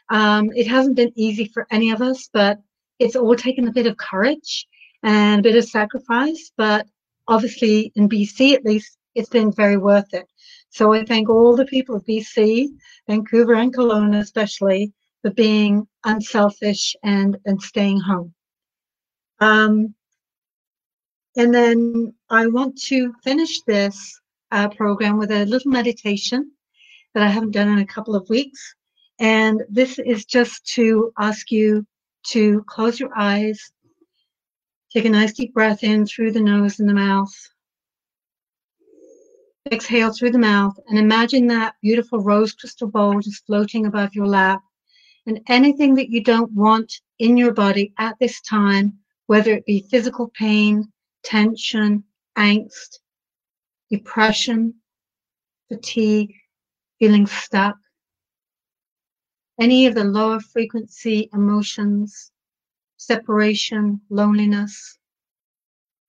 [0.08, 2.58] Um, it hasn't been easy for any of us, but
[2.98, 4.66] it's all taken a bit of courage
[5.02, 6.52] and a bit of sacrifice.
[6.56, 6.86] But
[7.28, 10.26] obviously, in BC at least, it's been very worth it.
[10.70, 12.68] So I thank all the people of BC,
[13.08, 18.34] Vancouver and Kelowna especially, for being unselfish and, and staying home.
[19.40, 19.94] Um,
[21.36, 24.20] and then I want to finish this
[24.50, 26.52] uh, program with a little meditation
[27.14, 28.74] that I haven't done in a couple of weeks.
[29.18, 31.86] And this is just to ask you
[32.28, 33.72] to close your eyes,
[34.92, 37.32] take a nice deep breath in through the nose and the mouth.
[39.70, 44.26] Exhale through the mouth and imagine that beautiful rose crystal bowl just floating above your
[44.26, 44.60] lap
[45.26, 49.86] and anything that you don't want in your body at this time whether it be
[49.90, 50.92] physical pain,
[51.24, 52.04] tension,
[52.36, 52.98] angst,
[53.90, 54.74] depression,
[55.68, 56.34] fatigue,
[56.98, 57.76] feeling stuck,
[59.62, 62.32] any of the lower frequency emotions,
[62.96, 64.98] separation, loneliness,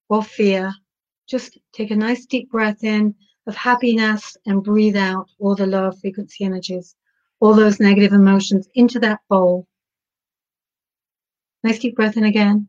[0.10, 0.74] or fear,
[1.28, 3.14] just take a nice deep breath in
[3.45, 6.95] of happiness and breathe out all the lower frequency energies,
[7.41, 9.68] all those negative emotions into that bowl.
[11.64, 12.68] Nice deep breath in again.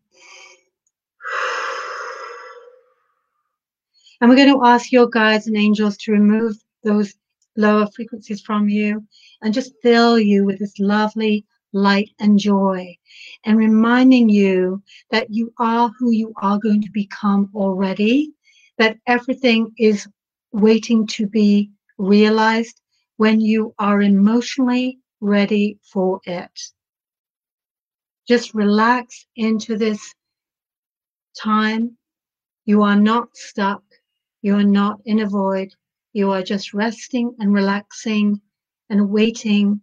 [4.20, 7.14] And we're going to ask your guides and angels to remove those
[7.56, 9.04] lower frequencies from you
[9.42, 12.96] and just fill you with this lovely light and joy
[13.44, 18.32] and reminding you that you are who you are going to become already,
[18.78, 20.06] that everything is
[20.52, 22.80] waiting to be realized
[23.16, 26.60] when you are emotionally ready for it.
[28.28, 30.14] Just relax into this
[31.40, 31.96] time.
[32.64, 33.82] You are not stuck.
[34.42, 35.74] You are not in a void.
[36.16, 38.40] You are just resting and relaxing
[38.88, 39.80] and waiting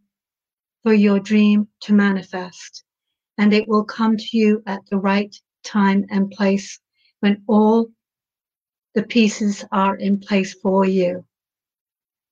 [0.82, 2.86] for your dream to manifest.
[3.38, 6.80] And it will come to you at the right time and place
[7.20, 7.92] when all
[8.96, 11.26] the pieces are in place for you.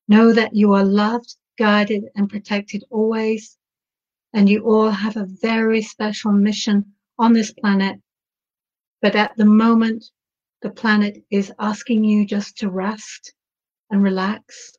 [0.08, 3.58] Know that you are loved, guided, and protected always.
[4.32, 8.00] And you all have a very special mission on this planet.
[9.02, 10.06] But at the moment,
[10.62, 13.34] the planet is asking you just to rest
[13.92, 14.74] and relax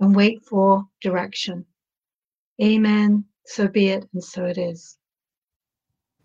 [0.00, 1.64] and wait for direction.
[2.62, 3.24] Amen.
[3.46, 4.98] So be it, and so it is.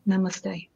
[0.07, 0.69] Namaste.